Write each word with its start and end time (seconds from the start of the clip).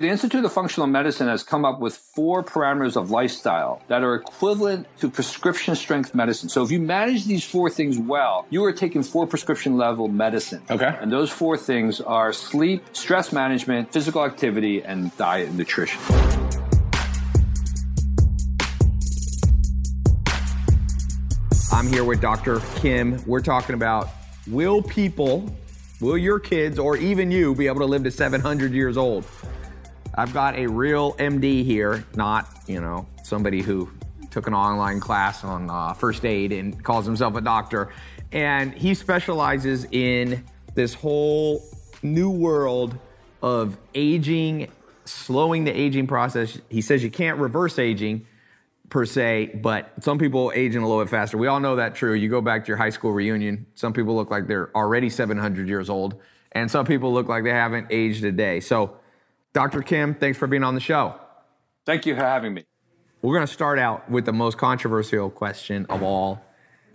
The 0.00 0.08
Institute 0.08 0.44
of 0.44 0.52
Functional 0.52 0.88
Medicine 0.88 1.28
has 1.28 1.44
come 1.44 1.64
up 1.64 1.78
with 1.78 1.96
four 1.96 2.42
parameters 2.42 2.96
of 2.96 3.12
lifestyle 3.12 3.80
that 3.86 4.02
are 4.02 4.16
equivalent 4.16 4.88
to 4.98 5.08
prescription 5.08 5.76
strength 5.76 6.16
medicine. 6.16 6.48
So 6.48 6.64
if 6.64 6.72
you 6.72 6.80
manage 6.80 7.26
these 7.26 7.44
four 7.44 7.70
things 7.70 7.96
well, 7.96 8.44
you 8.50 8.64
are 8.64 8.72
taking 8.72 9.04
four 9.04 9.28
prescription 9.28 9.76
level 9.76 10.08
medicine. 10.08 10.62
Okay. 10.68 10.92
And 11.00 11.12
those 11.12 11.30
four 11.30 11.56
things 11.56 12.00
are 12.00 12.32
sleep, 12.32 12.84
stress 12.92 13.32
management, 13.32 13.92
physical 13.92 14.24
activity, 14.24 14.82
and 14.82 15.16
diet 15.16 15.50
and 15.50 15.58
nutrition. 15.58 16.00
I'm 21.72 21.86
here 21.86 22.02
with 22.02 22.20
Dr. 22.20 22.60
Kim. 22.74 23.22
We're 23.26 23.42
talking 23.42 23.76
about 23.76 24.08
will 24.48 24.82
people, 24.82 25.48
will 26.00 26.18
your 26.18 26.40
kids, 26.40 26.80
or 26.80 26.96
even 26.96 27.30
you 27.30 27.54
be 27.54 27.68
able 27.68 27.78
to 27.78 27.86
live 27.86 28.02
to 28.02 28.10
700 28.10 28.72
years 28.72 28.96
old? 28.96 29.24
I've 30.16 30.32
got 30.32 30.56
a 30.56 30.66
real 30.66 31.14
MD 31.14 31.64
here, 31.64 32.04
not, 32.14 32.48
you 32.66 32.80
know, 32.80 33.06
somebody 33.22 33.62
who 33.62 33.90
took 34.30 34.46
an 34.46 34.54
online 34.54 35.00
class 35.00 35.44
on 35.44 35.68
uh, 35.68 35.92
first 35.92 36.24
aid 36.24 36.52
and 36.52 36.82
calls 36.82 37.04
himself 37.04 37.34
a 37.36 37.40
doctor. 37.40 37.92
And 38.32 38.72
he 38.72 38.94
specializes 38.94 39.86
in 39.90 40.44
this 40.74 40.94
whole 40.94 41.64
new 42.02 42.30
world 42.30 42.96
of 43.42 43.76
aging, 43.94 44.70
slowing 45.04 45.64
the 45.64 45.72
aging 45.72 46.06
process. 46.06 46.58
He 46.68 46.80
says 46.80 47.02
you 47.02 47.10
can't 47.10 47.38
reverse 47.38 47.78
aging 47.78 48.26
per 48.90 49.04
se, 49.04 49.58
but 49.62 49.92
some 50.04 50.18
people 50.18 50.52
age 50.54 50.76
in 50.76 50.82
a 50.82 50.88
little 50.88 51.02
bit 51.02 51.10
faster. 51.10 51.38
We 51.38 51.48
all 51.48 51.60
know 51.60 51.76
that 51.76 51.94
true. 51.94 52.14
You 52.14 52.28
go 52.28 52.40
back 52.40 52.64
to 52.64 52.68
your 52.68 52.76
high 52.76 52.90
school 52.90 53.12
reunion, 53.12 53.66
some 53.74 53.92
people 53.92 54.14
look 54.14 54.30
like 54.30 54.46
they're 54.46 54.70
already 54.76 55.10
700 55.10 55.68
years 55.68 55.90
old, 55.90 56.20
and 56.52 56.70
some 56.70 56.86
people 56.86 57.12
look 57.12 57.28
like 57.28 57.44
they 57.44 57.50
haven't 57.50 57.88
aged 57.90 58.24
a 58.24 58.32
day. 58.32 58.60
So, 58.60 58.96
Dr. 59.54 59.82
Kim, 59.82 60.16
thanks 60.16 60.36
for 60.36 60.48
being 60.48 60.64
on 60.64 60.74
the 60.74 60.80
show. 60.80 61.14
Thank 61.86 62.06
you 62.06 62.16
for 62.16 62.22
having 62.22 62.54
me. 62.54 62.64
We're 63.22 63.36
going 63.36 63.46
to 63.46 63.52
start 63.52 63.78
out 63.78 64.10
with 64.10 64.26
the 64.26 64.32
most 64.32 64.58
controversial 64.58 65.30
question 65.30 65.86
of 65.88 66.02
all. 66.02 66.44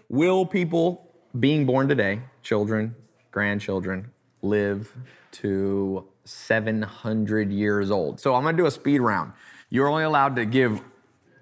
Will 0.10 0.46
people 0.46 1.10
being 1.40 1.66
born 1.66 1.88
today, 1.88 2.22
children, 2.44 2.96
grandchildren, 3.32 4.12
live 4.42 4.94
to 5.32 6.06
700 6.26 7.50
years 7.50 7.92
old? 7.92 8.20
So 8.20 8.36
I'm 8.36 8.44
going 8.44 8.58
to 8.58 8.62
do 8.62 8.68
a 8.68 8.72
speed 8.72 9.00
round. 9.00 9.32
You're 9.70 9.88
only 9.88 10.04
allowed 10.04 10.36
to 10.36 10.46
give 10.46 10.82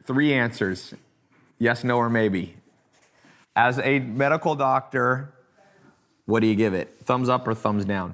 three 0.06 0.36
answers 0.36 0.94
yes, 1.58 1.84
no, 1.84 1.98
or 1.98 2.12
maybe. 2.12 2.58
As 3.56 3.80
a 3.80 3.98
medical 3.98 4.54
doctor, 4.54 5.34
what 6.26 6.42
do 6.42 6.48
you 6.48 6.56
give 6.56 6.76
it? 6.76 6.96
Thumbs 7.06 7.28
up 7.28 7.48
or 7.48 7.56
thumbs 7.56 7.86
down? 7.86 8.14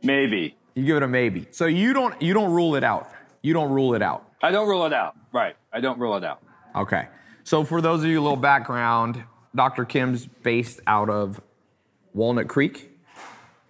Maybe. 0.00 0.54
You 0.74 0.84
give 0.84 0.96
it 0.96 1.02
a 1.02 1.08
maybe. 1.08 1.46
So 1.50 1.66
you 1.66 1.92
don't 1.92 2.20
you 2.20 2.34
don't 2.34 2.50
rule 2.50 2.74
it 2.74 2.84
out. 2.84 3.10
You 3.42 3.52
don't 3.52 3.70
rule 3.70 3.94
it 3.94 4.02
out. 4.02 4.28
I 4.42 4.50
don't 4.50 4.68
rule 4.68 4.84
it 4.86 4.92
out. 4.92 5.16
Right. 5.32 5.56
I 5.72 5.80
don't 5.80 5.98
rule 5.98 6.16
it 6.16 6.24
out. 6.24 6.42
Okay. 6.74 7.08
So 7.44 7.64
for 7.64 7.80
those 7.80 8.02
of 8.02 8.10
you 8.10 8.20
a 8.20 8.22
little 8.22 8.36
background, 8.36 9.22
Dr. 9.54 9.84
Kim's 9.84 10.26
based 10.26 10.80
out 10.86 11.10
of 11.10 11.40
Walnut 12.12 12.48
Creek. 12.48 12.90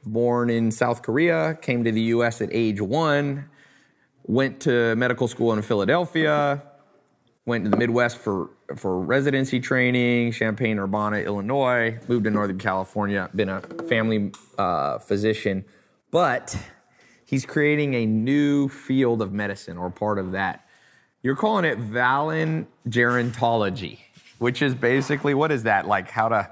Born 0.06 0.50
in 0.50 0.70
South 0.70 1.02
Korea, 1.02 1.54
came 1.60 1.84
to 1.84 1.90
the 1.90 2.00
US 2.02 2.42
at 2.42 2.50
age 2.52 2.80
1, 2.80 3.48
went 4.24 4.60
to 4.60 4.94
medical 4.96 5.26
school 5.26 5.52
in 5.54 5.62
Philadelphia, 5.62 6.62
went 7.46 7.64
to 7.64 7.70
the 7.70 7.76
Midwest 7.76 8.18
for 8.18 8.50
for 8.76 9.00
residency 9.00 9.60
training, 9.60 10.32
Champaign 10.32 10.78
Urbana, 10.78 11.18
Illinois, 11.18 11.98
moved 12.08 12.24
to 12.24 12.30
Northern 12.30 12.58
California, 12.58 13.28
been 13.34 13.50
a 13.50 13.60
family 13.88 14.32
uh, 14.56 14.98
physician, 14.98 15.64
but 16.10 16.56
he's 17.24 17.46
creating 17.46 17.94
a 17.94 18.06
new 18.06 18.68
field 18.68 19.22
of 19.22 19.32
medicine 19.32 19.78
or 19.78 19.90
part 19.90 20.18
of 20.18 20.32
that. 20.32 20.66
You're 21.22 21.36
calling 21.36 21.64
it 21.64 21.78
Valen 21.78 22.66
gerontology, 22.88 23.98
which 24.38 24.60
is 24.60 24.74
basically 24.74 25.34
what 25.34 25.50
is 25.50 25.62
that 25.62 25.86
like? 25.86 26.10
How 26.10 26.28
to 26.28 26.50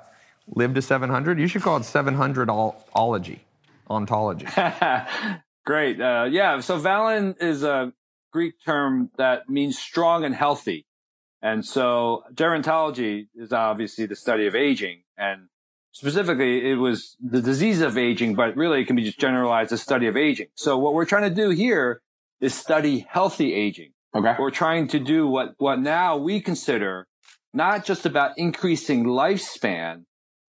live 0.48 0.74
to 0.74 0.82
700? 0.82 1.38
You 1.38 1.46
should 1.46 1.62
call 1.62 1.76
it 1.76 1.84
700 1.84 2.48
ology, 2.48 3.44
ontology. 3.88 4.46
Great. 5.64 6.00
Uh, 6.00 6.26
yeah. 6.30 6.60
So 6.60 6.80
Valen 6.80 7.40
is 7.40 7.62
a 7.62 7.92
Greek 8.32 8.54
term 8.64 9.10
that 9.18 9.48
means 9.48 9.78
strong 9.78 10.24
and 10.24 10.34
healthy. 10.34 10.86
And 11.42 11.64
so 11.64 12.24
gerontology 12.34 13.28
is 13.34 13.52
obviously 13.52 14.06
the 14.06 14.16
study 14.16 14.46
of 14.46 14.54
aging. 14.54 15.02
And 15.16 15.48
specifically, 15.92 16.70
it 16.70 16.76
was 16.76 17.16
the 17.22 17.40
disease 17.40 17.80
of 17.80 17.96
aging, 17.96 18.34
but 18.34 18.56
really 18.56 18.80
it 18.80 18.86
can 18.86 18.96
be 18.96 19.04
just 19.04 19.18
generalized 19.18 19.72
as 19.72 19.82
study 19.82 20.06
of 20.06 20.16
aging. 20.16 20.48
So 20.54 20.76
what 20.78 20.94
we're 20.94 21.04
trying 21.04 21.28
to 21.28 21.34
do 21.34 21.50
here 21.50 22.02
is 22.40 22.54
study 22.54 23.06
healthy 23.08 23.54
aging. 23.54 23.92
Okay. 24.14 24.34
We're 24.38 24.50
trying 24.50 24.88
to 24.88 24.98
do 24.98 25.26
what, 25.26 25.54
what 25.58 25.80
now 25.80 26.16
we 26.16 26.40
consider 26.40 27.06
not 27.54 27.84
just 27.84 28.04
about 28.04 28.36
increasing 28.36 29.04
lifespan, 29.04 30.04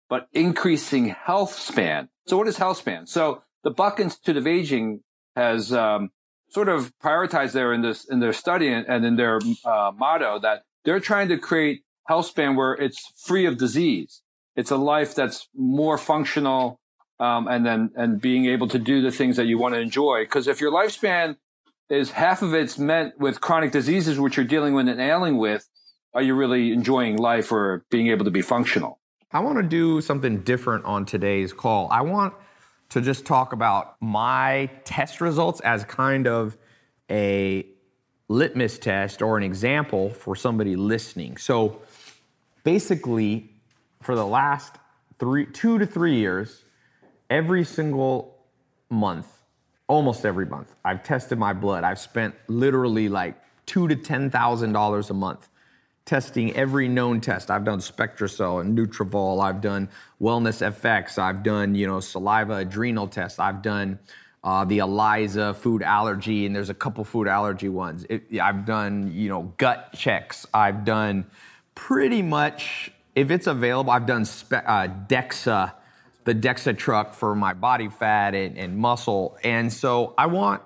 but 0.09 0.29
increasing 0.33 1.09
health 1.09 1.55
span. 1.55 2.09
So 2.27 2.37
what 2.37 2.49
is 2.49 2.59
health 2.59 2.79
span? 2.79 3.07
So 3.07 3.43
the 3.65 3.71
Buck 3.71 4.01
Institute 4.01 4.37
of 4.37 4.47
Aging 4.47 5.01
has 5.37 5.73
um, 5.73 6.11
sort 6.51 6.69
of 6.69 6.93
prioritized 6.99 7.53
there 7.53 7.73
in 7.73 7.81
this 7.81 8.05
in 8.05 8.21
their 8.21 8.33
study 8.33 8.69
and, 8.69 8.87
and 8.87 9.05
in 9.05 9.17
their 9.17 9.41
uh, 9.65 9.93
motto 9.97 10.39
that 10.41 10.65
they're 10.85 11.01
trying 11.01 11.29
to 11.29 11.39
create 11.39 11.83
health 12.07 12.27
span 12.27 12.57
where 12.57 12.73
it's 12.75 13.13
free 13.17 13.47
of 13.47 13.57
disease. 13.57 14.23
It's 14.57 14.71
a 14.71 14.77
life 14.77 15.15
that's 15.15 15.49
more 15.55 15.97
functional, 15.99 16.81
um, 17.19 17.49
and 17.49 17.65
then 17.65 17.91
and 17.97 18.21
being 18.21 18.47
able 18.47 18.69
to 18.69 18.79
do 18.79 19.03
the 19.03 19.11
things 19.11 19.37
that 19.37 19.47
you 19.47 19.59
want 19.59 19.75
to 19.75 19.81
enjoy. 19.81 20.25
Because 20.25 20.49
if 20.49 20.61
your 20.61 20.73
lifespan 20.73 21.37
is 21.89 22.13
half 22.13 22.43
of 22.43 22.55
it's 22.55 22.79
meant 22.79 23.19
with 23.19 23.41
chronic 23.41 23.73
diseases 23.73 24.19
which 24.19 24.37
you're 24.37 24.47
dealing 24.47 24.75
with 24.75 24.89
and 24.89 25.01
ailing 25.01 25.39
with, 25.39 25.69
are 26.15 26.23
you 26.23 26.35
really 26.35 26.73
enjoying 26.73 27.17
life 27.17 27.53
or 27.53 27.85
being 27.91 28.09
able 28.09 28.25
to 28.25 28.31
be 28.31 28.43
functional? 28.43 28.99
I 29.33 29.41
want 29.41 29.59
to 29.59 29.63
do 29.63 30.01
something 30.01 30.41
different 30.41 30.85
on 30.85 31.07
today's 31.07 31.53
call. 31.53 31.89
I 31.91 32.01
want 32.01 32.35
to 32.91 33.01
just 33.01 33.25
talk 33.25 33.53
about 33.53 33.97
my 34.01 34.69
test 34.85 35.21
results 35.21 35.61
as 35.61 35.85
kind 35.85 36.27
of 36.27 36.57
a 37.09 37.67
litmus 38.29 38.79
test 38.79 39.23
or 39.23 39.37
an 39.37 39.45
example 39.45 40.11
for 40.11 40.35
somebody 40.35 40.75
listening. 40.75 41.37
So 41.37 41.83
basically, 42.65 43.51
for 44.03 44.15
the 44.15 44.27
last 44.27 44.77
three, 45.19 45.47
two 45.47 45.79
to 45.79 45.87
three 45.87 46.17
years, 46.17 46.65
every 47.29 47.65
single 47.65 48.37
month, 48.89 49.27
almost 49.87 50.25
every 50.25 50.47
month, 50.47 50.75
I've 50.85 51.03
tested 51.03 51.39
my 51.39 51.53
blood. 51.53 51.85
I've 51.85 51.99
spent 51.99 52.35
literally 52.49 53.09
like 53.09 53.37
two 53.67 53.89
to 53.89 53.97
ten 53.97 54.31
thousand 54.31 54.73
dollars 54.73 55.11
a 55.11 55.15
month 55.15 55.49
testing 56.07 56.53
every 56.57 56.89
known 56.89 57.21
test. 57.21 57.51
I've 57.51 57.65
done 57.65 57.79
SpectraCell 57.79 58.61
and 58.61 58.77
NutrEval. 58.77 59.43
I've 59.43 59.61
done 59.61 59.89
Wellness 60.21 60.61
FX. 60.61 61.19
I've 61.19 61.43
done 61.43 61.75
you 61.75 61.87
know 61.87 62.01
saliva 62.01 62.57
adrenal 62.57 63.07
tests. 63.07 63.39
I've 63.39 63.63
done 63.63 63.99
uh, 64.43 64.65
the 64.65 64.79
ELISA 64.79 65.55
food 65.55 65.83
allergy, 65.83 66.47
and 66.47 66.57
there's 66.57 66.71
a 66.71 66.75
couple 66.75 67.05
food 67.05 67.29
allergy 67.29 67.69
ones. 67.69 68.07
It, 68.09 68.41
I've 68.41 68.65
done 68.65 69.13
you 69.15 69.29
know 69.29 69.53
gut 69.57 69.93
checks. 69.95 70.47
I've 70.53 70.85
done 70.85 71.27
pretty 71.75 72.23
much 72.23 72.91
if 73.15 73.31
it's 73.31 73.47
available. 73.47 73.91
I've 73.91 74.07
done 74.07 74.25
spe- 74.25 74.65
uh, 74.67 74.89
DEXA, 75.09 75.73
the 76.25 76.35
DEXA 76.35 76.77
truck 76.79 77.15
for 77.15 77.35
my 77.35 77.53
body 77.53 77.89
fat 77.89 78.35
and, 78.35 78.57
and 78.59 78.77
muscle, 78.77 79.39
and 79.45 79.73
so 79.73 80.15
I 80.17 80.27
want 80.27 80.63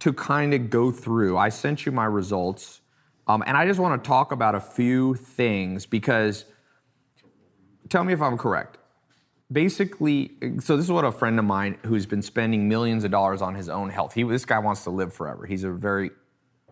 to 0.00 0.12
kind 0.12 0.52
of 0.52 0.68
go 0.68 0.90
through. 0.90 1.38
I 1.38 1.48
sent 1.48 1.86
you 1.86 1.92
my 1.92 2.06
results. 2.06 2.80
Um, 3.28 3.44
and 3.46 3.56
I 3.56 3.66
just 3.66 3.78
want 3.78 4.02
to 4.02 4.08
talk 4.08 4.32
about 4.32 4.56
a 4.56 4.60
few 4.60 5.14
things 5.14 5.86
because 5.86 6.44
tell 7.88 8.02
me 8.02 8.12
if 8.12 8.20
I'm 8.20 8.36
correct. 8.36 8.78
Basically, 9.50 10.32
so 10.60 10.76
this 10.76 10.86
is 10.86 10.90
what 10.90 11.04
a 11.04 11.12
friend 11.12 11.38
of 11.38 11.44
mine 11.44 11.78
who's 11.84 12.06
been 12.06 12.22
spending 12.22 12.68
millions 12.68 13.04
of 13.04 13.10
dollars 13.10 13.42
on 13.42 13.54
his 13.54 13.68
own 13.68 13.90
health. 13.90 14.14
He, 14.14 14.22
this 14.22 14.44
guy 14.44 14.58
wants 14.58 14.82
to 14.84 14.90
live 14.90 15.12
forever. 15.14 15.46
He's 15.46 15.62
a 15.62 15.70
very 15.70 16.10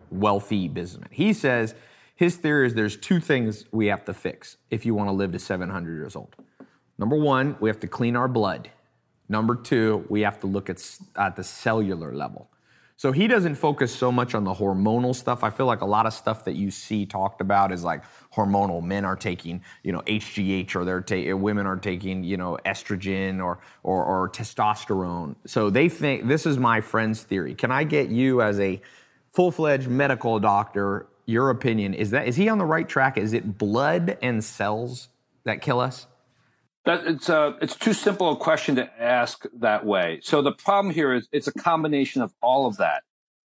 wealthy 0.09 0.67
businessman. 0.67 1.09
He 1.11 1.31
says 1.31 1.73
his 2.21 2.35
theory 2.35 2.67
is 2.67 2.75
there's 2.75 2.97
two 2.97 3.19
things 3.19 3.65
we 3.71 3.87
have 3.87 4.05
to 4.05 4.13
fix 4.13 4.57
if 4.69 4.85
you 4.85 4.93
want 4.93 5.07
to 5.07 5.11
live 5.11 5.31
to 5.31 5.39
700 5.39 5.95
years 5.95 6.15
old. 6.15 6.35
Number 6.99 7.15
one, 7.15 7.55
we 7.59 7.67
have 7.67 7.79
to 7.79 7.87
clean 7.87 8.15
our 8.15 8.27
blood. 8.27 8.69
Number 9.27 9.55
two, 9.55 10.05
we 10.07 10.21
have 10.21 10.39
to 10.41 10.45
look 10.45 10.69
at, 10.69 10.79
at 11.15 11.35
the 11.35 11.43
cellular 11.43 12.13
level. 12.13 12.47
So 12.95 13.11
he 13.11 13.25
doesn't 13.25 13.55
focus 13.55 13.91
so 13.91 14.11
much 14.11 14.35
on 14.35 14.43
the 14.43 14.53
hormonal 14.53 15.15
stuff. 15.15 15.43
I 15.43 15.49
feel 15.49 15.65
like 15.65 15.81
a 15.81 15.87
lot 15.87 16.05
of 16.05 16.13
stuff 16.13 16.45
that 16.45 16.53
you 16.53 16.69
see 16.69 17.07
talked 17.07 17.41
about 17.41 17.71
is 17.71 17.83
like 17.83 18.03
hormonal. 18.35 18.83
Men 18.83 19.03
are 19.03 19.15
taking, 19.15 19.63
you 19.81 19.91
know, 19.91 20.01
HGH, 20.01 20.75
or 20.75 20.85
they're 20.85 21.01
ta- 21.01 21.35
women 21.35 21.65
are 21.65 21.77
taking, 21.77 22.23
you 22.23 22.37
know, 22.37 22.59
estrogen 22.67 23.43
or, 23.43 23.57
or 23.81 24.05
or 24.05 24.29
testosterone. 24.29 25.37
So 25.47 25.71
they 25.71 25.89
think 25.89 26.27
this 26.27 26.45
is 26.45 26.59
my 26.59 26.81
friend's 26.81 27.23
theory. 27.23 27.55
Can 27.55 27.71
I 27.71 27.83
get 27.83 28.09
you 28.09 28.43
as 28.43 28.59
a 28.59 28.79
full-fledged 29.31 29.87
medical 29.87 30.39
doctor? 30.39 31.07
Your 31.31 31.49
opinion 31.49 31.93
is 31.93 32.11
that 32.11 32.27
is 32.27 32.35
he 32.35 32.49
on 32.49 32.57
the 32.57 32.65
right 32.65 32.87
track? 32.87 33.17
Is 33.17 33.33
it 33.33 33.57
blood 33.57 34.17
and 34.21 34.43
cells 34.43 35.09
that 35.45 35.61
kill 35.61 35.79
us? 35.79 36.07
That 36.85 37.05
it's 37.07 37.29
a 37.29 37.57
it's 37.61 37.75
too 37.75 37.93
simple 37.93 38.31
a 38.31 38.35
question 38.35 38.75
to 38.75 39.01
ask 39.01 39.45
that 39.59 39.85
way. 39.85 40.19
So 40.23 40.41
the 40.41 40.51
problem 40.51 40.93
here 40.93 41.13
is 41.13 41.27
it's 41.31 41.47
a 41.47 41.53
combination 41.53 42.21
of 42.21 42.33
all 42.41 42.67
of 42.67 42.77
that. 42.77 43.03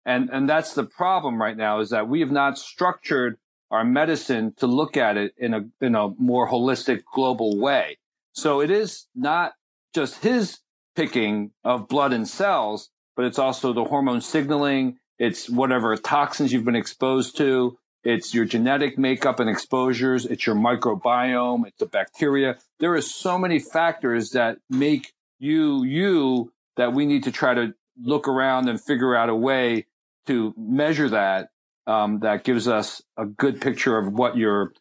And, 0.04 0.30
and 0.30 0.48
that's 0.48 0.74
the 0.74 0.84
problem 0.84 1.40
right 1.40 1.56
now 1.56 1.80
is 1.80 1.90
that 1.90 2.08
we 2.08 2.20
have 2.20 2.32
not 2.32 2.58
structured 2.58 3.38
our 3.70 3.84
medicine 3.84 4.52
to 4.56 4.66
look 4.66 4.96
at 4.96 5.16
it 5.16 5.34
in 5.36 5.54
a, 5.54 5.64
in 5.80 5.94
a 5.94 6.08
more 6.18 6.48
holistic 6.48 7.02
global 7.12 7.58
way. 7.58 7.98
So 8.32 8.60
it 8.60 8.70
is 8.70 9.06
not 9.14 9.52
just 9.94 10.22
his 10.22 10.58
picking 10.96 11.52
of 11.62 11.88
blood 11.88 12.12
and 12.12 12.26
cells, 12.26 12.90
but 13.14 13.24
it's 13.24 13.38
also 13.38 13.72
the 13.72 13.84
hormone 13.84 14.20
signaling. 14.20 14.98
It's 15.20 15.50
whatever 15.50 15.94
toxins 15.98 16.50
you've 16.50 16.64
been 16.64 16.74
exposed 16.74 17.36
to. 17.36 17.78
It's 18.02 18.32
your 18.32 18.46
genetic 18.46 18.96
makeup 18.96 19.38
and 19.38 19.50
exposures. 19.50 20.24
It's 20.24 20.46
your 20.46 20.56
microbiome. 20.56 21.66
It's 21.66 21.76
the 21.76 21.84
bacteria. 21.84 22.56
There 22.78 22.94
are 22.94 23.02
so 23.02 23.38
many 23.38 23.58
factors 23.58 24.30
that 24.30 24.56
make 24.70 25.12
you, 25.38 25.84
you 25.84 26.52
that 26.78 26.94
we 26.94 27.04
need 27.04 27.24
to 27.24 27.30
try 27.30 27.52
to 27.52 27.74
look 28.02 28.26
around 28.26 28.70
and 28.70 28.82
figure 28.82 29.14
out 29.14 29.28
a 29.28 29.34
way 29.34 29.84
to 30.26 30.54
measure 30.56 31.10
that. 31.10 31.50
Um, 31.86 32.20
that 32.20 32.44
gives 32.44 32.68
us 32.68 33.02
a 33.16 33.26
good 33.26 33.60
picture 33.60 33.98
of 33.98 34.12
what 34.12 34.36
your 34.36 34.72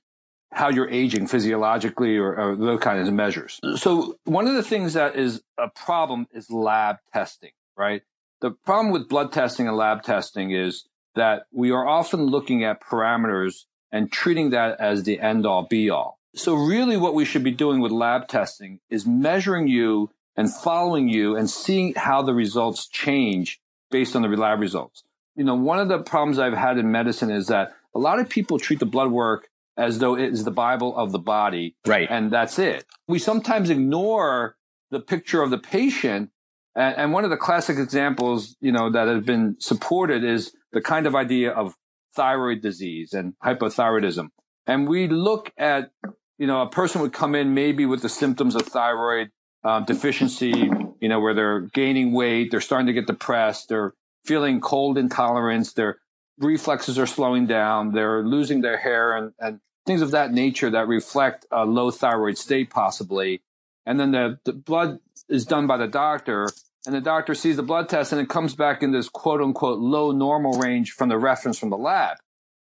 how 0.51 0.69
you're 0.69 0.89
aging 0.89 1.27
physiologically 1.27 2.17
or, 2.17 2.35
or, 2.35 2.55
those 2.55 2.79
kinds 2.79 3.07
of 3.07 3.13
measures. 3.13 3.59
So 3.77 4.17
one 4.25 4.47
of 4.47 4.55
the 4.55 4.63
things 4.63 4.93
that 4.93 5.15
is 5.15 5.41
a 5.57 5.69
problem 5.69 6.27
is 6.33 6.51
lab 6.51 6.97
testing, 7.13 7.51
right? 7.77 8.01
The 8.41 8.51
problem 8.51 8.91
with 8.91 9.09
blood 9.09 9.31
testing 9.31 9.67
and 9.67 9.75
lab 9.75 10.03
testing 10.03 10.51
is 10.51 10.85
that 11.15 11.43
we 11.51 11.71
are 11.71 11.87
often 11.87 12.25
looking 12.25 12.63
at 12.63 12.81
parameters 12.81 13.65
and 13.91 14.11
treating 14.11 14.51
that 14.51 14.79
as 14.79 15.03
the 15.03 15.19
end 15.19 15.45
all 15.45 15.63
be 15.63 15.89
all. 15.89 16.19
So 16.35 16.53
really 16.53 16.95
what 16.95 17.15
we 17.15 17.25
should 17.25 17.43
be 17.43 17.51
doing 17.51 17.81
with 17.81 17.91
lab 17.91 18.27
testing 18.27 18.79
is 18.89 19.05
measuring 19.05 19.67
you 19.67 20.11
and 20.35 20.53
following 20.53 21.09
you 21.09 21.35
and 21.35 21.49
seeing 21.49 21.93
how 21.95 22.21
the 22.21 22.33
results 22.33 22.87
change 22.87 23.59
based 23.91 24.15
on 24.15 24.21
the 24.21 24.29
lab 24.29 24.59
results. 24.59 25.03
You 25.35 25.43
know, 25.43 25.55
one 25.55 25.79
of 25.79 25.89
the 25.89 25.99
problems 25.99 26.39
I've 26.39 26.53
had 26.53 26.77
in 26.77 26.91
medicine 26.91 27.31
is 27.31 27.47
that 27.47 27.75
a 27.95 27.99
lot 27.99 28.19
of 28.19 28.29
people 28.29 28.59
treat 28.59 28.79
the 28.79 28.85
blood 28.85 29.11
work 29.11 29.49
as 29.75 29.99
though 29.99 30.15
it 30.15 30.31
is 30.31 30.43
the 30.43 30.51
Bible 30.51 30.95
of 30.95 31.11
the 31.11 31.19
body. 31.19 31.75
Right. 31.85 32.07
And 32.09 32.31
that's 32.31 32.59
it. 32.59 32.85
We 33.07 33.19
sometimes 33.19 33.69
ignore 33.69 34.55
the 34.91 34.99
picture 34.99 35.41
of 35.41 35.49
the 35.49 35.57
patient. 35.57 36.31
And, 36.75 36.97
and 36.97 37.13
one 37.13 37.23
of 37.23 37.29
the 37.29 37.37
classic 37.37 37.77
examples, 37.77 38.55
you 38.61 38.71
know, 38.71 38.91
that 38.91 39.07
have 39.07 39.25
been 39.25 39.55
supported 39.59 40.23
is 40.23 40.53
the 40.71 40.81
kind 40.81 41.07
of 41.07 41.15
idea 41.15 41.51
of 41.51 41.75
thyroid 42.15 42.61
disease 42.61 43.13
and 43.13 43.33
hypothyroidism. 43.43 44.29
And 44.67 44.87
we 44.87 45.07
look 45.07 45.51
at, 45.57 45.91
you 46.37 46.47
know, 46.47 46.61
a 46.61 46.69
person 46.69 47.01
would 47.01 47.13
come 47.13 47.35
in 47.35 47.53
maybe 47.53 47.85
with 47.85 48.01
the 48.01 48.09
symptoms 48.09 48.55
of 48.55 48.63
thyroid 48.63 49.31
um, 49.63 49.85
deficiency, 49.85 50.69
you 51.01 51.09
know, 51.09 51.19
where 51.19 51.33
they're 51.33 51.61
gaining 51.61 52.13
weight, 52.13 52.51
they're 52.51 52.61
starting 52.61 52.87
to 52.87 52.93
get 52.93 53.07
depressed, 53.07 53.69
they're 53.69 53.93
feeling 54.25 54.61
cold 54.61 54.97
intolerance, 54.97 55.73
their 55.73 55.97
reflexes 56.37 56.97
are 56.97 57.07
slowing 57.07 57.47
down, 57.47 57.91
they're 57.91 58.23
losing 58.23 58.61
their 58.61 58.77
hair 58.77 59.17
and, 59.17 59.33
and 59.39 59.59
things 59.85 60.01
of 60.01 60.11
that 60.11 60.31
nature 60.31 60.69
that 60.69 60.87
reflect 60.87 61.45
a 61.51 61.65
low 61.65 61.91
thyroid 61.91 62.37
state 62.37 62.69
possibly. 62.69 63.41
And 63.85 63.99
then 63.99 64.11
the, 64.11 64.39
the 64.45 64.53
blood 64.53 64.99
is 65.29 65.45
done 65.45 65.67
by 65.67 65.77
the 65.77 65.87
doctor 65.87 66.49
and 66.85 66.95
the 66.95 67.01
doctor 67.01 67.35
sees 67.35 67.55
the 67.55 67.63
blood 67.63 67.89
test 67.89 68.11
and 68.11 68.21
it 68.21 68.29
comes 68.29 68.55
back 68.55 68.81
in 68.81 68.91
this 68.91 69.09
quote 69.09 69.41
unquote 69.41 69.79
low 69.79 70.11
normal 70.11 70.53
range 70.53 70.91
from 70.91 71.09
the 71.09 71.17
reference 71.17 71.59
from 71.59 71.69
the 71.69 71.77
lab. 71.77 72.17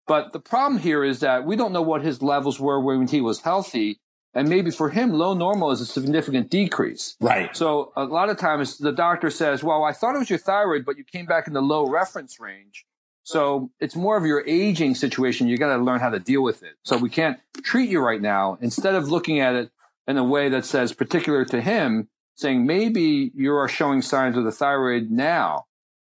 But 0.07 0.33
the 0.33 0.39
problem 0.39 0.81
here 0.81 1.03
is 1.03 1.19
that 1.19 1.45
we 1.45 1.56
don't 1.56 1.71
know 1.71 1.83
what 1.83 2.03
his 2.03 2.21
levels 2.21 2.59
were 2.59 2.79
when 2.79 3.07
he 3.07 3.21
was 3.21 3.41
healthy. 3.41 4.00
And 4.33 4.47
maybe 4.47 4.71
for 4.71 4.89
him, 4.89 5.13
low 5.13 5.33
normal 5.33 5.71
is 5.71 5.81
a 5.81 5.85
significant 5.85 6.50
decrease. 6.50 7.15
Right. 7.19 7.56
So 7.56 7.91
a 7.95 8.06
lot 8.06 8.29
of 8.29 8.38
times 8.38 8.77
the 8.77 8.91
doctor 8.91 9.29
says, 9.29 9.63
well, 9.63 9.83
I 9.83 9.91
thought 9.91 10.15
it 10.15 10.19
was 10.19 10.29
your 10.29 10.39
thyroid, 10.39 10.85
but 10.85 10.97
you 10.97 11.03
came 11.03 11.25
back 11.25 11.47
in 11.47 11.53
the 11.53 11.62
low 11.62 11.88
reference 11.88 12.39
range. 12.39 12.85
So 13.23 13.71
it's 13.79 13.95
more 13.95 14.17
of 14.17 14.25
your 14.25 14.44
aging 14.47 14.95
situation. 14.95 15.47
You 15.47 15.57
got 15.57 15.75
to 15.75 15.81
learn 15.81 16.00
how 16.00 16.09
to 16.09 16.19
deal 16.19 16.41
with 16.41 16.63
it. 16.63 16.73
So 16.83 16.97
we 16.97 17.09
can't 17.09 17.39
treat 17.62 17.89
you 17.89 18.00
right 18.00 18.21
now. 18.21 18.57
Instead 18.62 18.95
of 18.95 19.09
looking 19.09 19.39
at 19.39 19.53
it 19.55 19.71
in 20.07 20.17
a 20.17 20.23
way 20.23 20.50
that 20.50 20.65
says 20.65 20.94
particular 20.94 21.45
to 21.45 21.62
him, 21.62 22.09
saying 22.39 22.65
maybe 22.65 23.31
you 23.36 23.53
are 23.53 23.68
showing 23.68 24.01
signs 24.01 24.38
of 24.38 24.45
the 24.45 24.51
thyroid 24.51 25.12
now 25.12 25.65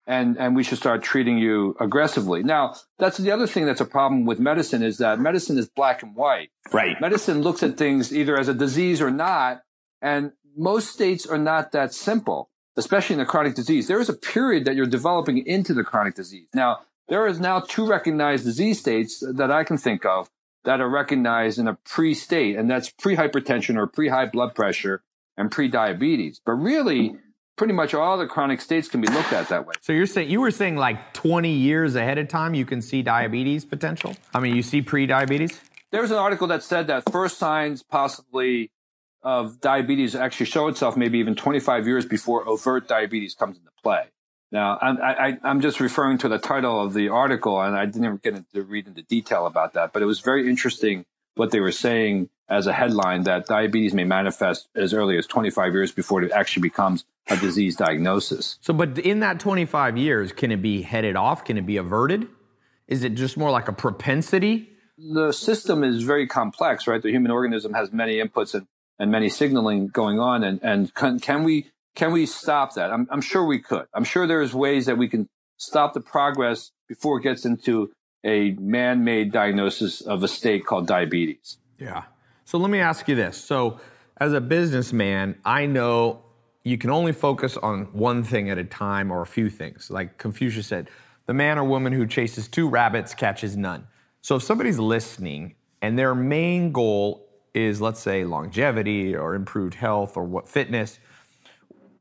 and 0.07 0.37
and 0.37 0.55
we 0.55 0.63
should 0.63 0.77
start 0.77 1.03
treating 1.03 1.37
you 1.37 1.75
aggressively. 1.79 2.43
Now, 2.43 2.75
that's 2.99 3.17
the 3.17 3.31
other 3.31 3.47
thing 3.47 3.65
that's 3.65 3.81
a 3.81 3.85
problem 3.85 4.25
with 4.25 4.39
medicine 4.39 4.83
is 4.83 4.97
that 4.97 5.19
medicine 5.19 5.57
is 5.57 5.67
black 5.67 6.03
and 6.03 6.15
white. 6.15 6.49
Right. 6.71 6.99
Medicine 6.99 7.41
looks 7.41 7.63
at 7.63 7.77
things 7.77 8.15
either 8.15 8.37
as 8.37 8.47
a 8.47 8.53
disease 8.53 9.01
or 9.01 9.11
not, 9.11 9.61
and 10.01 10.31
most 10.55 10.91
states 10.91 11.25
are 11.25 11.37
not 11.37 11.71
that 11.71 11.93
simple, 11.93 12.49
especially 12.77 13.15
in 13.15 13.19
the 13.19 13.25
chronic 13.25 13.55
disease. 13.55 13.87
There 13.87 13.99
is 13.99 14.09
a 14.09 14.13
period 14.13 14.65
that 14.65 14.75
you're 14.75 14.85
developing 14.85 15.45
into 15.45 15.73
the 15.73 15.83
chronic 15.83 16.15
disease. 16.15 16.47
Now, 16.53 16.79
there 17.07 17.27
is 17.27 17.39
now 17.39 17.59
two 17.59 17.87
recognized 17.87 18.45
disease 18.45 18.79
states 18.79 19.23
that 19.35 19.51
I 19.51 19.63
can 19.63 19.77
think 19.77 20.05
of 20.05 20.29
that 20.63 20.81
are 20.81 20.89
recognized 20.89 21.59
in 21.59 21.67
a 21.67 21.75
pre-state, 21.85 22.55
and 22.55 22.69
that's 22.69 22.89
pre-hypertension 22.89 23.75
or 23.75 23.85
pre-high 23.85 24.25
blood 24.25 24.55
pressure 24.55 25.03
and 25.37 25.51
pre-diabetes. 25.51 26.41
But 26.45 26.53
really, 26.53 27.15
pretty 27.55 27.73
much 27.73 27.93
all 27.93 28.17
the 28.17 28.27
chronic 28.27 28.61
states 28.61 28.87
can 28.87 29.01
be 29.01 29.07
looked 29.07 29.33
at 29.33 29.49
that 29.49 29.65
way. 29.65 29.73
So 29.81 29.93
you're 29.93 30.05
saying 30.05 30.29
you 30.29 30.41
were 30.41 30.51
saying 30.51 30.75
like 30.77 31.13
20 31.13 31.51
years 31.51 31.95
ahead 31.95 32.17
of 32.17 32.27
time 32.27 32.53
you 32.53 32.65
can 32.65 32.81
see 32.81 33.01
diabetes 33.01 33.65
potential? 33.65 34.15
I 34.33 34.39
mean, 34.39 34.55
you 34.55 34.63
see 34.63 34.81
pre-diabetes? 34.81 35.59
There 35.91 36.01
was 36.01 36.11
an 36.11 36.17
article 36.17 36.47
that 36.47 36.63
said 36.63 36.87
that 36.87 37.09
first 37.11 37.37
signs 37.37 37.83
possibly 37.83 38.71
of 39.23 39.59
diabetes 39.59 40.15
actually 40.15 40.45
show 40.45 40.67
itself 40.67 40.95
maybe 40.95 41.17
even 41.19 41.35
25 41.35 41.87
years 41.87 42.05
before 42.05 42.47
overt 42.47 42.87
diabetes 42.87 43.33
comes 43.33 43.57
into 43.57 43.71
play. 43.81 44.05
Now, 44.51 44.77
I, 44.81 45.37
am 45.43 45.59
just 45.61 45.79
referring 45.79 46.19
to 46.19 46.29
the 46.29 46.37
title 46.37 46.79
of 46.79 46.93
the 46.93 47.09
article, 47.09 47.59
and 47.59 47.75
I 47.75 47.87
didn't 47.87 48.21
get 48.21 48.35
into 48.35 48.61
read 48.61 48.87
into 48.87 49.01
detail 49.01 49.47
about 49.47 49.73
that, 49.73 49.91
but 49.91 50.01
it 50.01 50.05
was 50.05 50.19
very 50.19 50.47
interesting 50.47 51.05
what 51.33 51.51
they 51.51 51.59
were 51.59 51.71
saying 51.71 52.29
as 52.49 52.67
a 52.67 52.73
headline 52.73 53.23
that 53.23 53.47
diabetes 53.47 53.93
may 53.93 54.03
manifest 54.03 54.67
as 54.75 54.93
early 54.93 55.17
as 55.17 55.25
25 55.25 55.73
years 55.73 55.91
before 55.91 56.23
it 56.23 56.31
actually 56.31 56.61
becomes 56.61 57.05
a 57.27 57.37
disease 57.37 57.75
diagnosis. 57.75 58.57
So, 58.61 58.73
but 58.73 58.99
in 58.99 59.19
that 59.21 59.39
25 59.39 59.97
years, 59.97 60.31
can 60.31 60.51
it 60.51 60.61
be 60.61 60.83
headed 60.83 61.15
off? 61.15 61.43
Can 61.43 61.57
it 61.57 61.65
be 61.65 61.77
averted? 61.77 62.27
Is 62.87 63.03
it 63.03 63.15
just 63.15 63.35
more 63.35 63.49
like 63.49 63.67
a 63.67 63.73
propensity? 63.73 64.69
The 64.97 65.31
system 65.31 65.83
is 65.83 66.03
very 66.03 66.27
complex, 66.27 66.87
right? 66.87 67.01
The 67.01 67.09
human 67.09 67.31
organism 67.31 67.73
has 67.73 67.91
many 67.91 68.17
inputs 68.17 68.53
and, 68.53 68.67
and 68.99 69.11
many 69.11 69.27
signaling 69.29 69.87
going 69.87 70.19
on. 70.19 70.43
And, 70.43 70.59
and 70.63 70.93
can, 70.93 71.19
can 71.19 71.43
we, 71.43 71.71
can 71.95 72.11
we 72.11 72.27
stop 72.27 72.75
that? 72.75 72.91
I'm, 72.91 73.07
I'm 73.09 73.21
sure 73.21 73.43
we 73.43 73.59
could. 73.59 73.87
I'm 73.93 74.03
sure 74.03 74.27
there's 74.27 74.53
ways 74.53 74.85
that 74.85 74.97
we 74.97 75.09
can 75.09 75.27
stop 75.57 75.93
the 75.93 76.01
progress 76.01 76.71
before 76.87 77.19
it 77.19 77.23
gets 77.23 77.43
into 77.43 77.91
a 78.23 78.51
man-made 78.51 79.31
diagnosis 79.31 80.01
of 80.01 80.23
a 80.23 80.27
state 80.27 80.65
called 80.65 80.87
diabetes. 80.87 81.57
Yeah. 81.79 82.03
So 82.45 82.59
let 82.59 82.69
me 82.69 82.79
ask 82.79 83.07
you 83.07 83.15
this. 83.15 83.43
So 83.43 83.79
as 84.17 84.33
a 84.33 84.39
businessman, 84.39 85.35
I 85.43 85.65
know 85.65 86.21
you 86.63 86.77
can 86.77 86.91
only 86.91 87.11
focus 87.11 87.57
on 87.57 87.85
one 87.85 88.23
thing 88.23 88.51
at 88.51 88.59
a 88.59 88.63
time 88.63 89.11
or 89.11 89.23
a 89.23 89.25
few 89.25 89.49
things. 89.49 89.89
Like 89.89 90.19
Confucius 90.19 90.67
said, 90.67 90.89
the 91.25 91.33
man 91.33 91.57
or 91.57 91.63
woman 91.63 91.91
who 91.91 92.05
chases 92.05 92.47
two 92.47 92.69
rabbits 92.69 93.15
catches 93.15 93.57
none. 93.57 93.87
So 94.21 94.35
if 94.35 94.43
somebody's 94.43 94.77
listening 94.77 95.55
and 95.81 95.97
their 95.97 96.13
main 96.13 96.71
goal 96.71 97.27
is, 97.55 97.81
let's 97.81 97.99
say, 97.99 98.23
longevity 98.23 99.15
or 99.15 99.33
improved 99.33 99.73
health 99.73 100.15
or 100.15 100.23
what 100.23 100.47
fitness, 100.47 100.99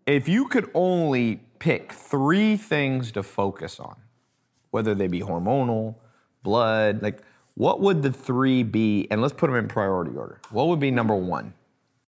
if 0.07 0.29
you 0.29 0.47
could 0.49 0.71
only 0.75 1.41
pick 1.59 1.91
three 1.91 2.59
things 2.59 3.13
to 3.13 3.23
focus 3.23 3.81
on, 3.81 3.97
whether 4.73 4.95
they 4.95 5.07
be 5.07 5.21
hormonal, 5.21 5.95
blood, 6.43 7.03
like 7.03 7.23
what 7.55 7.81
would 7.81 8.03
the 8.03 8.13
three 8.13 8.63
be? 8.63 9.07
And 9.11 9.23
let's 9.23 9.35
put 9.35 9.49
them 9.49 9.57
in 9.57 9.69
priority 9.69 10.17
order. 10.17 10.41
What 10.51 10.69
would 10.69 10.81
be 10.81 10.91
number 10.91 11.15
one? 11.15 11.55